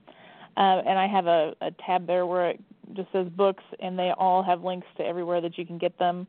uh, 0.57 0.61
and 0.61 0.99
I 0.99 1.07
have 1.07 1.27
a, 1.27 1.55
a 1.61 1.71
tab 1.87 2.07
there 2.07 2.27
where 2.27 2.51
it 2.51 2.61
just 2.95 3.13
says 3.13 3.29
books, 3.37 3.63
and 3.79 3.99
they 3.99 4.13
all 4.19 4.43
have 4.43 4.63
links 4.63 4.87
to 4.97 5.05
everywhere 5.05 5.41
that 5.41 5.57
you 5.57 5.65
can 5.65 5.79
get 5.79 5.97
them. 5.99 6.27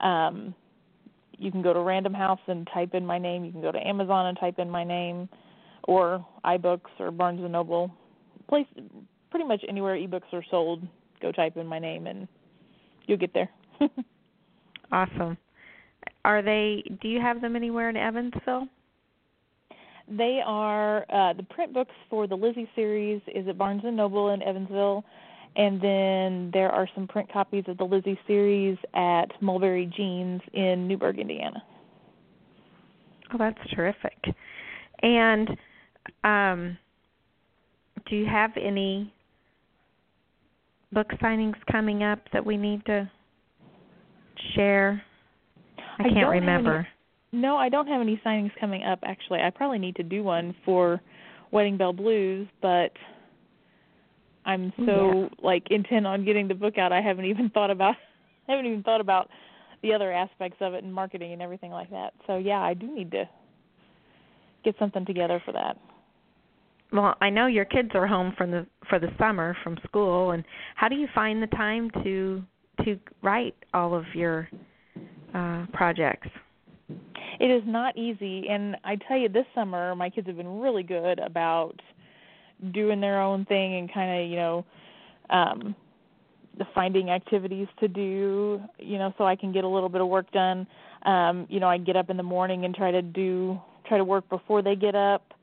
Um, 0.00 0.54
you 1.38 1.50
can 1.50 1.62
go 1.62 1.72
to 1.72 1.80
Random 1.80 2.14
House 2.14 2.40
and 2.46 2.68
type 2.72 2.94
in 2.94 3.04
my 3.04 3.18
name. 3.18 3.44
You 3.44 3.52
can 3.52 3.60
go 3.60 3.72
to 3.72 3.86
Amazon 3.86 4.26
and 4.26 4.38
type 4.38 4.58
in 4.58 4.70
my 4.70 4.84
name, 4.84 5.28
or 5.84 6.24
iBooks 6.44 6.90
or 6.98 7.10
Barnes 7.10 7.40
and 7.42 7.52
Noble. 7.52 7.90
Place 8.48 8.66
pretty 9.30 9.46
much 9.46 9.62
anywhere 9.68 9.96
ebooks 9.96 10.32
are 10.32 10.44
sold. 10.50 10.86
Go 11.20 11.32
type 11.32 11.56
in 11.56 11.66
my 11.66 11.78
name, 11.78 12.06
and 12.06 12.28
you'll 13.06 13.18
get 13.18 13.34
there. 13.34 13.50
awesome. 14.92 15.36
Are 16.26 16.42
they? 16.42 16.82
Do 17.00 17.08
you 17.08 17.20
have 17.20 17.40
them 17.40 17.54
anywhere 17.54 17.88
in 17.88 17.96
Evansville? 17.96 18.66
They 20.08 20.40
are 20.44 21.06
uh, 21.08 21.34
the 21.34 21.44
print 21.44 21.72
books 21.72 21.94
for 22.10 22.26
the 22.26 22.34
Lizzie 22.34 22.68
series 22.74 23.22
is 23.32 23.46
at 23.46 23.56
Barnes 23.56 23.82
and 23.84 23.96
Noble 23.96 24.30
in 24.30 24.42
Evansville, 24.42 25.04
and 25.54 25.80
then 25.80 26.50
there 26.52 26.70
are 26.70 26.88
some 26.96 27.06
print 27.06 27.32
copies 27.32 27.62
of 27.68 27.78
the 27.78 27.84
Lizzie 27.84 28.18
series 28.26 28.76
at 28.94 29.40
Mulberry 29.40 29.86
Jeans 29.96 30.40
in 30.52 30.88
Newburgh, 30.88 31.20
Indiana. 31.20 31.62
Oh, 33.32 33.38
that's 33.38 33.58
terrific. 33.72 34.18
And 35.04 35.48
um, 36.24 36.76
do 38.10 38.16
you 38.16 38.26
have 38.26 38.50
any 38.60 39.14
book 40.92 41.06
signings 41.22 41.54
coming 41.70 42.02
up 42.02 42.18
that 42.32 42.44
we 42.44 42.56
need 42.56 42.84
to 42.86 43.08
share? 44.56 45.00
I 45.98 46.04
can't 46.04 46.18
I 46.18 46.28
remember. 46.28 46.78
Any, 47.32 47.40
no, 47.40 47.56
I 47.56 47.68
don't 47.68 47.86
have 47.86 48.00
any 48.00 48.20
signings 48.24 48.52
coming 48.58 48.82
up 48.84 49.00
actually. 49.02 49.40
I 49.40 49.50
probably 49.50 49.78
need 49.78 49.96
to 49.96 50.02
do 50.02 50.22
one 50.22 50.54
for 50.64 51.00
Wedding 51.50 51.76
Bell 51.76 51.92
Blues, 51.92 52.48
but 52.60 52.92
I'm 54.44 54.72
oh, 54.78 54.86
so 54.86 55.20
yeah. 55.20 55.28
like 55.42 55.64
intent 55.70 56.06
on 56.06 56.24
getting 56.24 56.48
the 56.48 56.54
book 56.54 56.78
out. 56.78 56.92
I 56.92 57.00
haven't 57.00 57.26
even 57.26 57.50
thought 57.50 57.70
about 57.70 57.94
I 58.48 58.52
haven't 58.52 58.66
even 58.66 58.82
thought 58.82 59.00
about 59.00 59.28
the 59.82 59.92
other 59.92 60.12
aspects 60.12 60.58
of 60.60 60.74
it 60.74 60.84
and 60.84 60.92
marketing 60.92 61.32
and 61.32 61.42
everything 61.42 61.70
like 61.70 61.90
that. 61.90 62.12
So 62.26 62.38
yeah, 62.38 62.60
I 62.60 62.74
do 62.74 62.94
need 62.94 63.10
to 63.12 63.28
get 64.64 64.74
something 64.78 65.04
together 65.04 65.42
for 65.44 65.52
that. 65.52 65.78
Well, 66.92 67.14
I 67.20 67.30
know 67.30 67.46
your 67.46 67.64
kids 67.64 67.90
are 67.94 68.06
home 68.06 68.32
from 68.38 68.50
the 68.50 68.66
for 68.88 68.98
the 68.98 69.08
summer 69.18 69.56
from 69.62 69.76
school 69.84 70.30
and 70.30 70.44
how 70.76 70.88
do 70.88 70.94
you 70.94 71.08
find 71.14 71.42
the 71.42 71.48
time 71.48 71.90
to 72.04 72.42
to 72.84 72.98
write 73.22 73.56
all 73.74 73.94
of 73.94 74.04
your 74.14 74.48
uh 75.36 75.66
projects? 75.72 76.28
It 77.38 77.50
is 77.50 77.62
not 77.66 77.96
easy 77.96 78.48
and 78.48 78.76
I 78.84 78.96
tell 78.96 79.18
you 79.18 79.28
this 79.28 79.44
summer 79.54 79.94
my 79.94 80.08
kids 80.08 80.26
have 80.26 80.36
been 80.36 80.60
really 80.60 80.82
good 80.82 81.18
about 81.18 81.80
doing 82.72 83.00
their 83.00 83.20
own 83.20 83.44
thing 83.44 83.76
and 83.76 83.92
kind 83.92 84.22
of 84.22 84.30
you 84.30 84.36
know 84.36 84.64
um 85.30 85.74
the 86.58 86.66
finding 86.74 87.10
activities 87.10 87.68
to 87.80 87.88
do 87.88 88.60
you 88.78 88.98
know 88.98 89.12
so 89.18 89.24
I 89.24 89.36
can 89.36 89.52
get 89.52 89.64
a 89.64 89.68
little 89.68 89.90
bit 89.90 90.00
of 90.00 90.08
work 90.08 90.30
done 90.32 90.66
um 91.04 91.46
you 91.50 91.60
know 91.60 91.68
I 91.68 91.76
get 91.76 91.96
up 91.96 92.08
in 92.08 92.16
the 92.16 92.22
morning 92.22 92.64
and 92.64 92.74
try 92.74 92.90
to 92.90 93.02
do 93.02 93.60
try 93.86 93.98
to 93.98 94.04
work 94.04 94.28
before 94.30 94.62
they 94.62 94.74
get 94.74 94.94
up 94.94 95.34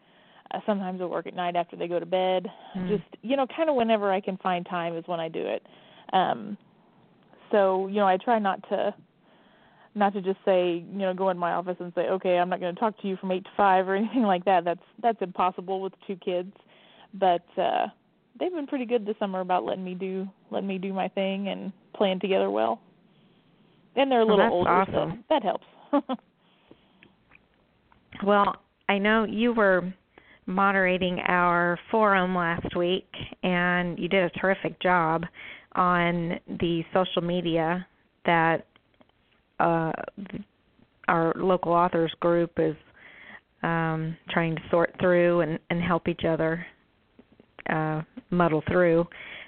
uh, 0.52 0.60
sometimes 0.66 1.02
I 1.02 1.06
work 1.06 1.28
at 1.28 1.36
night 1.36 1.56
after 1.56 1.76
they 1.76 1.88
go 1.88 2.00
to 2.00 2.06
bed 2.06 2.48
mm. 2.76 2.88
just 2.88 3.04
you 3.22 3.38
know 3.38 3.46
kind 3.56 3.70
of 3.70 3.76
whenever 3.76 4.12
I 4.12 4.22
can 4.22 4.38
find 4.38 4.66
time 4.66 4.98
is 4.98 5.04
when 5.08 5.20
I 5.20 5.30
do 5.30 5.46
it 5.46 5.64
um 6.14 6.58
so 7.52 7.88
you 7.88 7.98
know 7.98 8.08
I 8.08 8.18
try 8.18 8.40
not 8.40 8.68
to 8.70 8.96
not 9.96 10.14
to 10.14 10.22
just 10.22 10.40
say 10.46 10.84
you 10.92 11.00
know 11.00 11.14
go 11.14 11.30
in 11.30 11.38
my 11.38 11.54
office 11.54 11.78
and 11.80 11.92
say 11.96 12.02
okay 12.02 12.38
I'm 12.38 12.50
not 12.50 12.60
going 12.60 12.74
to 12.74 12.80
talk 12.80 13.00
to 13.02 13.08
you 13.08 13.18
from 13.18 13.32
8 13.32 13.44
to 13.44 13.50
5 13.56 13.88
or 13.88 13.96
anything 13.98 14.24
like 14.24 14.46
that 14.46 14.66
that's 14.66 14.82
that's 15.02 15.22
impossible 15.22 15.82
with 15.82 15.94
two 16.08 16.16
kids 16.18 16.52
but 17.14 17.46
uh 17.58 17.88
they've 18.40 18.52
been 18.52 18.68
pretty 18.68 18.86
good 18.86 19.06
this 19.06 19.16
summer 19.20 19.40
about 19.40 19.64
letting 19.64 19.84
me 19.84 19.94
do 19.94 20.28
letting 20.52 20.68
me 20.68 20.78
do 20.78 20.94
my 20.94 21.08
thing 21.10 21.50
and 21.50 21.72
playing 21.96 22.20
together 22.20 22.50
well. 22.50 22.80
And 23.96 24.12
they're 24.12 24.22
a 24.22 24.26
little 24.26 24.42
oh, 24.42 24.50
older, 24.50 24.70
awesome. 24.70 24.94
so 24.94 25.24
that 25.30 25.44
helps. 25.44 25.68
well, 28.26 28.56
I 28.90 28.98
know 28.98 29.26
you 29.26 29.54
were 29.54 29.94
moderating 30.46 31.20
our 31.28 31.80
forum 31.92 32.36
last 32.36 32.76
week 32.76 33.08
and 33.44 33.98
you 34.00 34.10
did 34.10 34.24
a 34.24 34.40
terrific 34.40 34.82
job 34.82 35.24
on 35.76 36.40
the 36.48 36.84
social 36.94 37.22
media 37.22 37.86
that 38.26 38.66
uh 39.64 39.92
our 41.08 41.34
local 41.36 41.72
authors 41.72 42.12
group 42.20 42.52
is 42.58 42.76
um 43.64 44.16
trying 44.30 44.56
to 44.56 44.62
sort 44.70 44.94
through 45.00 45.42
and, 45.42 45.60
and 45.70 45.82
help 45.82 46.08
each 46.08 46.24
other 46.28 46.66
uh 47.70 48.02
muddle 48.30 48.64
through. 48.68 49.06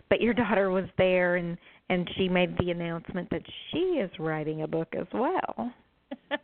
But 0.09 0.21
your 0.21 0.33
daughter 0.41 0.69
was 0.69 0.85
there 0.97 1.35
and 1.35 1.57
and 1.89 2.09
she 2.17 2.27
made 2.27 2.57
the 2.57 2.71
announcement 2.71 3.29
that 3.29 3.43
she 3.71 3.77
is 3.77 4.09
writing 4.17 4.63
a 4.63 4.67
book 4.67 4.87
as 4.99 5.05
well. 5.13 5.71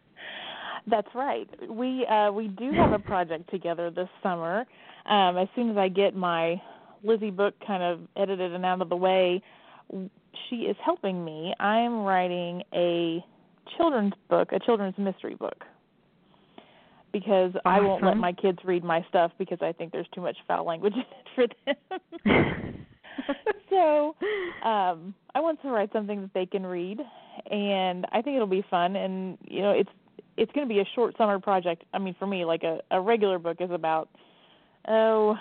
That's 0.87 1.07
right. 1.15 1.47
We 1.69 2.05
uh 2.05 2.31
we 2.31 2.47
do 2.47 2.71
have 2.73 2.91
a 2.91 2.99
project 3.11 3.49
together 3.49 3.89
this 3.89 4.09
summer. 4.21 4.65
Um 5.09 5.37
as 5.37 5.47
soon 5.55 5.69
as 5.71 5.77
i 5.77 5.87
get 5.87 6.15
my 6.15 6.61
lizzie 7.03 7.31
book 7.31 7.55
kind 7.65 7.81
of 7.81 8.01
edited 8.15 8.53
and 8.53 8.65
out 8.65 8.81
of 8.81 8.89
the 8.89 8.95
way 8.95 9.41
she 10.49 10.55
is 10.57 10.75
helping 10.83 11.23
me. 11.23 11.53
I'm 11.59 12.03
writing 12.03 12.63
a 12.73 13.23
children's 13.77 14.13
book, 14.29 14.51
a 14.51 14.59
children's 14.59 14.97
mystery 14.97 15.35
book. 15.35 15.63
Because 17.11 17.51
I 17.65 17.81
won't 17.81 18.05
let 18.05 18.15
my 18.15 18.31
kids 18.31 18.59
read 18.63 18.85
my 18.85 19.05
stuff 19.09 19.31
because 19.37 19.57
I 19.61 19.73
think 19.73 19.91
there's 19.91 20.07
too 20.15 20.21
much 20.21 20.37
foul 20.47 20.65
language 20.65 20.93
in 21.37 21.45
it 21.45 21.55
for 21.65 21.75
them. 22.25 22.85
so 23.69 24.15
um 24.63 25.13
I 25.35 25.39
want 25.41 25.61
to 25.61 25.69
write 25.69 25.91
something 25.91 26.21
that 26.21 26.33
they 26.33 26.45
can 26.45 26.65
read 26.65 26.99
and 27.49 28.05
I 28.13 28.21
think 28.21 28.35
it'll 28.35 28.47
be 28.47 28.63
fun 28.69 28.95
and 28.95 29.37
you 29.43 29.61
know 29.61 29.71
it's 29.71 29.89
it's 30.37 30.51
going 30.53 30.65
to 30.65 30.73
be 30.73 30.79
a 30.79 30.85
short 30.95 31.17
summer 31.17 31.37
project. 31.39 31.83
I 31.93 31.99
mean 31.99 32.15
for 32.17 32.27
me 32.27 32.45
like 32.45 32.63
a 32.63 32.79
a 32.91 33.01
regular 33.01 33.39
book 33.39 33.57
is 33.59 33.71
about 33.71 34.07
oh 34.87 35.35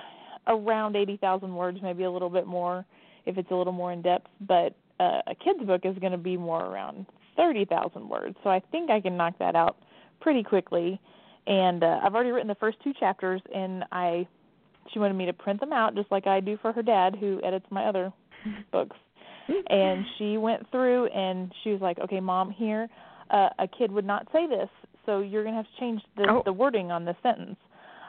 around 0.48 0.96
80,000 0.96 1.54
words, 1.54 1.78
maybe 1.82 2.04
a 2.04 2.10
little 2.10 2.30
bit 2.30 2.46
more 2.46 2.84
if 3.26 3.38
it's 3.38 3.50
a 3.50 3.54
little 3.54 3.72
more 3.72 3.92
in 3.92 4.02
depth, 4.02 4.26
but 4.40 4.74
uh, 4.98 5.20
a 5.26 5.34
kid's 5.34 5.64
book 5.64 5.82
is 5.84 5.96
going 5.98 6.12
to 6.12 6.18
be 6.18 6.36
more 6.36 6.64
around 6.64 7.06
30,000 7.36 8.08
words. 8.08 8.36
So 8.42 8.50
I 8.50 8.60
think 8.70 8.90
I 8.90 9.00
can 9.00 9.16
knock 9.16 9.34
that 9.38 9.54
out 9.56 9.76
pretty 10.20 10.42
quickly. 10.42 11.00
And 11.46 11.82
uh, 11.82 12.00
I've 12.02 12.14
already 12.14 12.30
written 12.30 12.48
the 12.48 12.54
first 12.56 12.78
two 12.84 12.92
chapters 12.98 13.40
and 13.54 13.84
I 13.92 14.26
she 14.92 14.98
wanted 14.98 15.14
me 15.14 15.26
to 15.26 15.32
print 15.32 15.60
them 15.60 15.72
out 15.72 15.94
just 15.94 16.10
like 16.10 16.26
I 16.26 16.40
do 16.40 16.58
for 16.60 16.72
her 16.72 16.82
dad 16.82 17.16
who 17.18 17.40
edits 17.44 17.66
my 17.70 17.84
other 17.86 18.12
books. 18.72 18.96
And 19.68 20.04
she 20.16 20.36
went 20.36 20.70
through 20.70 21.06
and 21.06 21.52
she 21.64 21.70
was 21.70 21.80
like, 21.80 21.98
"Okay, 21.98 22.20
mom, 22.20 22.50
here 22.52 22.88
uh, 23.30 23.48
a 23.58 23.66
kid 23.66 23.90
would 23.90 24.04
not 24.04 24.28
say 24.32 24.46
this, 24.46 24.68
so 25.06 25.20
you're 25.20 25.42
going 25.42 25.54
to 25.54 25.56
have 25.56 25.66
to 25.66 25.80
change 25.80 26.00
the 26.16 26.26
Oh. 26.30 26.42
the 26.44 26.52
wording 26.52 26.92
on 26.92 27.04
this 27.04 27.16
sentence." 27.22 27.56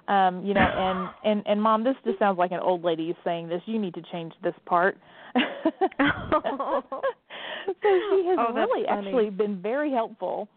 Um, 0.07 0.45
you 0.45 0.53
know, 0.53 0.62
and 0.62 1.10
and 1.23 1.43
and 1.47 1.60
mom, 1.62 1.84
this 1.84 1.95
just 2.05 2.19
sounds 2.19 2.38
like 2.38 2.51
an 2.51 2.60
old 2.60 2.84
lady 2.84 3.15
saying 3.23 3.47
this. 3.47 3.62
You 3.65 3.79
need 3.79 3.95
to 3.95 4.03
change 4.12 4.34
this 4.43 4.53
part. 4.65 4.97
So 7.65 7.74
she 7.84 8.26
has 8.28 8.38
Oh, 8.39 8.54
really 8.54 8.86
funny. 8.88 9.08
actually 9.08 9.30
been 9.30 9.62
very 9.62 9.91
helpful 9.91 10.47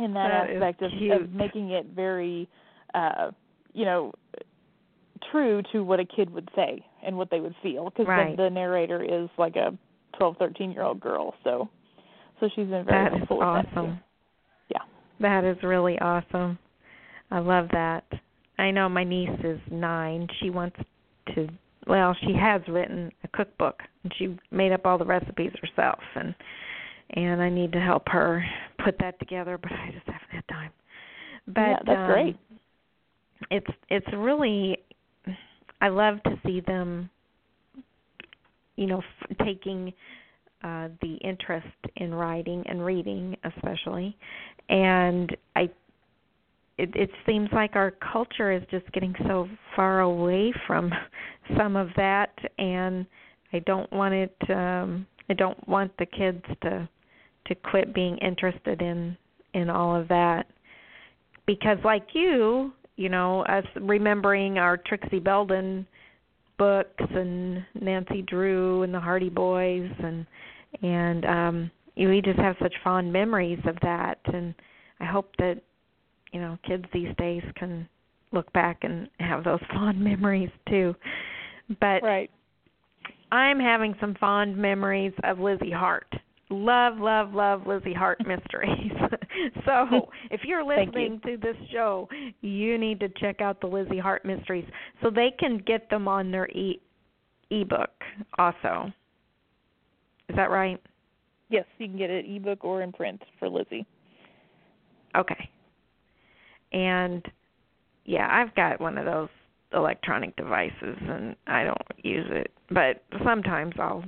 in 0.00 0.14
that, 0.14 0.28
That 0.28 0.50
is 0.50 0.62
aspect 0.62 0.82
of, 0.82 1.22
of 1.22 1.32
making 1.32 1.70
it 1.70 1.86
very 1.94 2.48
uh 2.94 3.30
you 3.72 3.84
know 3.84 4.12
true 5.30 5.62
to 5.72 5.84
what 5.84 6.00
a 6.00 6.04
kid 6.04 6.30
would 6.30 6.48
say 6.56 6.84
and 7.04 7.16
what 7.16 7.30
they 7.30 7.40
would 7.40 7.54
feel 7.62 7.84
because 7.90 8.06
Right. 8.06 8.36
the, 8.36 8.44
the 8.44 8.50
narrator 8.50 9.02
is 9.02 9.28
like 9.38 9.56
a 9.56 9.76
twelve 10.16 10.36
thirteen 10.38 10.72
year 10.72 10.82
old 10.82 11.00
girl 11.00 11.34
so 11.44 11.68
so 12.40 12.48
she's 12.54 12.66
been 12.68 12.84
very 12.84 12.86
That 12.86 13.12
is 13.12 13.18
helpful 13.18 13.40
that 13.40 13.66
awesome. 13.66 14.00
Yeah. 14.70 14.78
That 15.20 15.44
is 15.44 15.56
really 15.62 15.98
awesome. 15.98 16.58
I 17.30 17.38
love 17.40 17.68
that. 17.72 18.04
I 18.58 18.70
know 18.70 18.88
my 18.88 19.04
niece 19.04 19.28
is 19.44 19.60
nine. 19.70 20.26
She 20.40 20.48
wants 20.50 20.76
to 21.34 21.48
well, 21.86 22.14
she 22.20 22.34
has 22.34 22.62
written 22.68 23.10
a 23.24 23.28
cookbook 23.28 23.80
and 24.02 24.12
she 24.18 24.38
made 24.50 24.72
up 24.72 24.86
all 24.86 24.98
the 24.98 25.04
recipes 25.04 25.52
herself 25.60 26.00
and 26.14 26.34
and 27.12 27.42
I 27.42 27.50
need 27.50 27.72
to 27.72 27.80
help 27.80 28.04
her 28.08 28.44
put 28.84 28.96
that 29.00 29.18
together, 29.18 29.58
but 29.58 29.72
I 29.72 29.90
just 29.92 30.06
haven't 30.06 30.30
had 30.30 30.46
time. 30.46 30.70
But 31.48 31.60
Yeah, 31.60 31.76
that's 31.84 31.98
um, 31.98 32.06
great. 32.06 32.36
It's 33.50 33.76
it's 33.88 34.06
really 34.16 34.78
I 35.80 35.88
love 35.88 36.22
to 36.24 36.38
see 36.46 36.60
them 36.60 37.10
you 38.76 38.86
know 38.86 38.98
f- 38.98 39.36
taking 39.44 39.92
uh 40.62 40.88
the 41.00 41.14
interest 41.22 41.66
in 41.96 42.14
writing 42.14 42.62
and 42.66 42.84
reading 42.84 43.36
especially 43.44 44.16
and 44.68 45.36
it 46.80 46.94
it 46.94 47.10
seems 47.26 47.48
like 47.52 47.76
our 47.76 47.92
culture 48.12 48.52
is 48.52 48.62
just 48.70 48.90
getting 48.92 49.14
so 49.26 49.48
far 49.76 50.00
away 50.00 50.52
from 50.66 50.92
some 51.56 51.76
of 51.76 51.88
that 51.96 52.32
and 52.58 53.06
i 53.52 53.58
don't 53.60 53.90
want 53.92 54.14
it 54.14 54.36
um 54.50 55.06
i 55.28 55.34
don't 55.34 55.68
want 55.68 55.92
the 55.98 56.06
kids 56.06 56.44
to 56.62 56.88
to 57.46 57.54
quit 57.56 57.92
being 57.92 58.16
interested 58.18 58.80
in 58.80 59.16
in 59.52 59.68
all 59.68 59.94
of 60.00 60.08
that. 60.08 60.46
Because 61.46 61.78
like 61.84 62.06
you 62.12 62.72
you 62.96 63.08
know 63.08 63.42
us 63.42 63.64
remembering 63.80 64.58
our 64.58 64.76
trixie 64.76 65.18
belden 65.18 65.86
books 66.58 67.04
and 67.10 67.64
Nancy 67.80 68.22
Drew 68.22 68.82
and 68.82 68.94
the 68.94 69.00
Hardy 69.00 69.30
Boys 69.30 69.90
and 70.02 70.26
and 70.82 71.24
um 71.24 71.70
we 71.96 72.22
just 72.22 72.38
have 72.38 72.56
such 72.62 72.74
fond 72.84 73.12
memories 73.12 73.58
of 73.66 73.76
that 73.82 74.18
and 74.26 74.54
I 75.00 75.06
hope 75.06 75.34
that 75.38 75.60
you 76.32 76.40
know 76.40 76.58
kids 76.66 76.84
these 76.92 77.14
days 77.18 77.42
can 77.56 77.88
look 78.32 78.52
back 78.52 78.78
and 78.82 79.08
have 79.18 79.44
those 79.44 79.60
fond 79.72 80.00
memories 80.00 80.50
too. 80.68 80.94
But 81.80 82.02
right 82.02 82.30
I'm 83.32 83.60
having 83.60 83.94
some 84.00 84.16
fond 84.18 84.56
memories 84.56 85.12
of 85.22 85.38
Lizzie 85.38 85.70
Hart. 85.70 86.12
Love, 86.52 86.98
love, 86.98 87.32
love 87.32 87.64
Lizzie 87.64 87.94
Hart 87.94 88.18
mysteries. 88.26 88.90
so 89.64 90.08
if 90.32 90.40
you're 90.44 90.64
Thank 90.64 90.96
you. 90.96 91.02
listening 91.02 91.20
to 91.24 91.36
this 91.36 91.56
show, 91.70 92.08
you 92.40 92.76
need 92.76 92.98
to 92.98 93.08
check 93.20 93.40
out 93.40 93.60
the 93.60 93.68
Lizzie 93.68 94.00
Hart 94.00 94.24
mysteries 94.24 94.64
so 95.00 95.10
they 95.10 95.32
can 95.38 95.58
get 95.64 95.88
them 95.90 96.08
on 96.08 96.32
their 96.32 96.48
e 96.48 96.80
ebook 97.50 97.90
also. 98.36 98.92
Is 100.28 100.34
that 100.36 100.50
right? 100.50 100.80
yes 101.50 101.64
you 101.78 101.86
can 101.88 101.98
get 101.98 102.08
it 102.08 102.24
ebook 102.26 102.64
or 102.64 102.82
in 102.82 102.92
print 102.92 103.20
for 103.38 103.48
lizzie 103.48 103.84
Okay. 105.16 105.50
And 106.72 107.24
yeah, 108.04 108.28
I've 108.30 108.54
got 108.54 108.80
one 108.80 108.98
of 108.98 109.04
those 109.04 109.28
electronic 109.72 110.34
devices 110.36 110.96
and 111.00 111.36
I 111.46 111.64
don't 111.64 112.04
use 112.04 112.26
it, 112.30 112.50
but 112.70 113.04
sometimes 113.24 113.74
I'll 113.78 114.04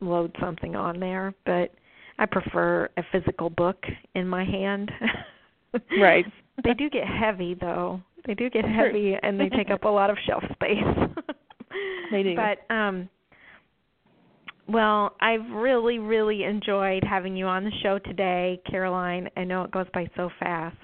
load 0.00 0.34
something 0.40 0.74
on 0.74 0.98
there, 1.00 1.34
but 1.44 1.72
I 2.18 2.26
prefer 2.26 2.88
a 2.96 3.02
physical 3.12 3.50
book 3.50 3.84
in 4.14 4.26
my 4.26 4.44
hand. 4.44 4.90
right 6.00 6.26
they 6.64 6.74
do 6.74 6.90
get 6.90 7.06
heavy 7.06 7.54
though. 7.54 8.00
They 8.26 8.34
do 8.34 8.50
get 8.50 8.64
heavy 8.64 9.16
and 9.22 9.38
they 9.38 9.48
take 9.48 9.70
up 9.70 9.84
a 9.84 9.88
lot 9.88 10.10
of 10.10 10.16
shelf 10.26 10.44
space. 10.52 10.78
They 12.10 12.22
do. 12.22 12.36
But 12.36 12.72
um 12.72 13.08
well, 14.68 15.16
I've 15.20 15.48
really 15.50 15.98
really 15.98 16.44
enjoyed 16.44 17.02
having 17.04 17.36
you 17.36 17.46
on 17.46 17.64
the 17.64 17.72
show 17.82 17.98
today, 17.98 18.60
Caroline. 18.70 19.28
I 19.36 19.44
know 19.44 19.64
it 19.64 19.70
goes 19.70 19.86
by 19.92 20.08
so 20.16 20.30
fast. 20.38 20.76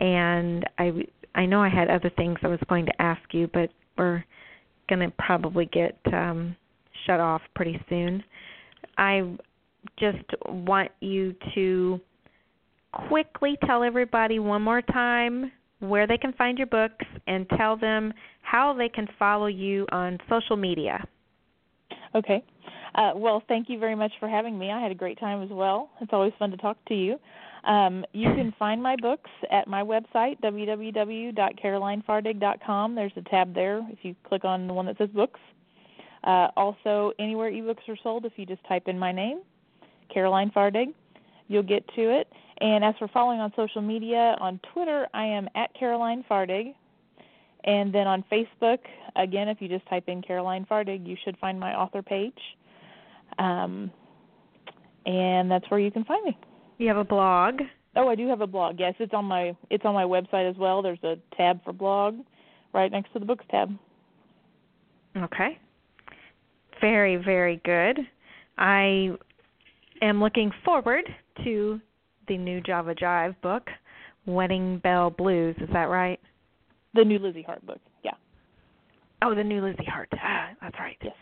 And 0.00 0.64
I 0.78 0.92
I 1.34 1.46
know 1.46 1.62
I 1.62 1.68
had 1.68 1.88
other 1.90 2.10
things 2.16 2.38
I 2.42 2.48
was 2.48 2.60
going 2.68 2.86
to 2.86 3.02
ask 3.02 3.22
you, 3.32 3.48
but 3.52 3.70
we're 3.98 4.24
going 4.88 5.00
to 5.00 5.12
probably 5.18 5.66
get 5.66 5.98
um 6.12 6.56
shut 7.06 7.20
off 7.20 7.42
pretty 7.54 7.80
soon. 7.88 8.22
I 8.96 9.36
just 9.98 10.24
want 10.46 10.90
you 11.00 11.34
to 11.54 12.00
quickly 12.92 13.56
tell 13.66 13.82
everybody 13.82 14.38
one 14.38 14.62
more 14.62 14.82
time 14.82 15.52
where 15.80 16.06
they 16.06 16.18
can 16.18 16.32
find 16.34 16.58
your 16.58 16.66
books 16.66 17.06
and 17.26 17.46
tell 17.56 17.76
them 17.76 18.12
how 18.42 18.74
they 18.74 18.88
can 18.88 19.08
follow 19.18 19.46
you 19.46 19.86
on 19.92 20.18
social 20.28 20.56
media. 20.56 21.02
Okay. 22.14 22.42
Uh, 22.94 23.12
well, 23.14 23.42
thank 23.46 23.68
you 23.68 23.78
very 23.78 23.94
much 23.94 24.12
for 24.18 24.28
having 24.28 24.58
me. 24.58 24.70
I 24.70 24.80
had 24.80 24.90
a 24.90 24.96
great 24.96 25.20
time 25.20 25.42
as 25.42 25.50
well. 25.50 25.90
It's 26.00 26.12
always 26.12 26.32
fun 26.38 26.50
to 26.50 26.56
talk 26.56 26.78
to 26.88 26.94
you. 26.94 27.20
Um, 27.64 28.06
you 28.12 28.32
can 28.34 28.52
find 28.58 28.82
my 28.82 28.96
books 28.96 29.30
at 29.50 29.68
my 29.68 29.82
website, 29.82 30.40
www.carolinefardig.com. 30.42 32.94
There's 32.94 33.12
a 33.16 33.22
tab 33.22 33.54
there 33.54 33.80
if 33.90 33.98
you 34.02 34.14
click 34.28 34.44
on 34.44 34.66
the 34.66 34.74
one 34.74 34.86
that 34.86 34.98
says 34.98 35.10
books. 35.10 35.40
Uh, 36.24 36.48
also, 36.56 37.12
anywhere 37.18 37.50
ebooks 37.50 37.88
are 37.88 37.96
sold, 38.02 38.26
if 38.26 38.32
you 38.36 38.44
just 38.44 38.62
type 38.68 38.88
in 38.88 38.98
my 38.98 39.12
name, 39.12 39.40
Caroline 40.12 40.50
Fardig, 40.54 40.92
you'll 41.48 41.62
get 41.62 41.88
to 41.94 42.20
it. 42.20 42.30
And 42.60 42.84
as 42.84 42.94
for 42.98 43.08
following 43.08 43.40
on 43.40 43.50
social 43.56 43.80
media, 43.80 44.36
on 44.38 44.60
Twitter, 44.74 45.08
I 45.14 45.24
am 45.24 45.48
at 45.54 45.70
Caroline 45.78 46.22
Fardig. 46.30 46.74
And 47.64 47.92
then 47.92 48.06
on 48.06 48.24
Facebook, 48.32 48.78
again, 49.16 49.48
if 49.48 49.60
you 49.60 49.68
just 49.68 49.86
type 49.88 50.04
in 50.08 50.22
Caroline 50.22 50.66
Fardig, 50.70 51.06
you 51.06 51.16
should 51.24 51.36
find 51.38 51.60
my 51.60 51.74
author 51.74 52.02
page. 52.02 52.32
Um, 53.38 53.90
and 55.06 55.50
that's 55.50 55.68
where 55.70 55.80
you 55.80 55.90
can 55.90 56.04
find 56.04 56.24
me. 56.24 56.38
You 56.78 56.88
have 56.88 56.96
a 56.96 57.04
blog. 57.04 57.60
Oh, 57.96 58.08
I 58.08 58.14
do 58.14 58.28
have 58.28 58.40
a 58.40 58.46
blog. 58.46 58.76
Yes, 58.78 58.94
it's 58.98 59.12
on 59.12 59.24
my 59.24 59.54
it's 59.68 59.84
on 59.84 59.94
my 59.94 60.04
website 60.04 60.48
as 60.48 60.56
well. 60.56 60.80
There's 60.80 61.02
a 61.02 61.16
tab 61.36 61.62
for 61.64 61.72
blog 61.72 62.18
right 62.72 62.90
next 62.90 63.12
to 63.12 63.18
the 63.18 63.24
books 63.24 63.44
tab. 63.50 63.70
Okay. 65.16 65.58
Very, 66.80 67.16
very 67.16 67.60
good. 67.64 67.98
I 68.56 69.10
am 70.02 70.20
looking 70.20 70.50
forward 70.64 71.04
to 71.44 71.80
the 72.28 72.38
new 72.38 72.60
Java 72.60 72.94
Jive 72.94 73.34
book, 73.42 73.68
Wedding 74.26 74.78
Bell 74.78 75.10
Blues. 75.10 75.56
Is 75.60 75.68
that 75.72 75.88
right? 75.88 76.20
The 76.94 77.04
new 77.04 77.18
Lizzie 77.18 77.42
Hart 77.42 77.64
book. 77.66 77.78
Yeah. 78.02 78.12
Oh, 79.22 79.34
the 79.34 79.44
new 79.44 79.62
Lizzie 79.64 79.84
Hart. 79.86 80.08
Ah, 80.22 80.50
that's 80.60 80.78
right. 80.78 80.96
Yes. 81.02 81.14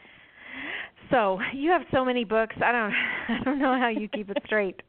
So 1.10 1.38
you 1.54 1.70
have 1.70 1.82
so 1.90 2.04
many 2.04 2.24
books. 2.24 2.54
I 2.64 2.72
don't. 2.72 2.92
I 3.40 3.44
don't 3.44 3.58
know 3.58 3.78
how 3.78 3.88
you 3.88 4.08
keep 4.08 4.30
it 4.30 4.38
straight. 4.46 4.80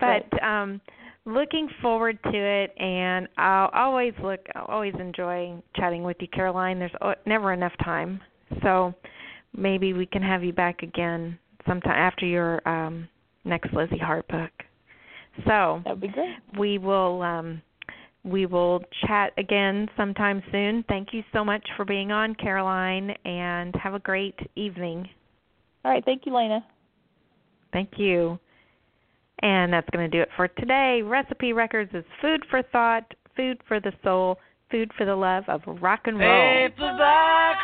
But 0.00 0.42
um, 0.42 0.80
looking 1.26 1.68
forward 1.82 2.18
to 2.24 2.30
it, 2.34 2.72
and 2.78 3.28
I'll 3.36 3.70
always 3.74 4.14
look. 4.22 4.40
I'll 4.54 4.66
always 4.66 4.94
enjoy 4.98 5.54
chatting 5.76 6.02
with 6.02 6.16
you, 6.20 6.28
Caroline. 6.28 6.78
There's 6.78 6.92
never 7.26 7.52
enough 7.52 7.72
time. 7.84 8.20
So 8.62 8.94
maybe 9.56 9.92
we 9.92 10.06
can 10.06 10.22
have 10.22 10.42
you 10.44 10.52
back 10.52 10.82
again 10.82 11.38
sometime 11.66 11.92
after 11.96 12.26
your 12.26 12.66
um 12.68 13.08
next 13.44 13.72
Lizzie 13.72 13.98
Hart 13.98 14.26
book. 14.28 14.50
So 15.46 15.82
That 15.84 15.90
would 15.90 16.00
be 16.00 16.08
great. 16.08 16.36
we 16.58 16.78
will 16.78 17.22
um 17.22 17.60
we 18.26 18.44
will 18.46 18.82
chat 19.06 19.32
again 19.38 19.88
sometime 19.96 20.42
soon. 20.50 20.84
Thank 20.88 21.08
you 21.12 21.22
so 21.32 21.44
much 21.44 21.66
for 21.76 21.84
being 21.84 22.10
on, 22.10 22.34
Caroline, 22.34 23.10
and 23.24 23.74
have 23.76 23.94
a 23.94 24.00
great 24.00 24.38
evening. 24.56 25.08
All 25.84 25.92
right, 25.92 26.04
thank 26.04 26.26
you, 26.26 26.36
Lena. 26.36 26.64
Thank 27.72 27.90
you. 27.96 28.38
And 29.42 29.72
that's 29.72 29.88
going 29.90 30.10
to 30.10 30.16
do 30.16 30.22
it 30.22 30.28
for 30.36 30.48
today. 30.48 31.02
Recipe 31.04 31.52
Records 31.52 31.90
is 31.94 32.04
food 32.20 32.44
for 32.50 32.62
thought, 32.72 33.04
food 33.36 33.60
for 33.68 33.78
the 33.80 33.92
soul, 34.02 34.38
food 34.70 34.90
for 34.96 35.04
the 35.04 35.14
love 35.14 35.44
of 35.48 35.60
rock 35.80 36.00
and 36.06 36.18
roll. 36.18 36.68
Paperback 36.68 37.56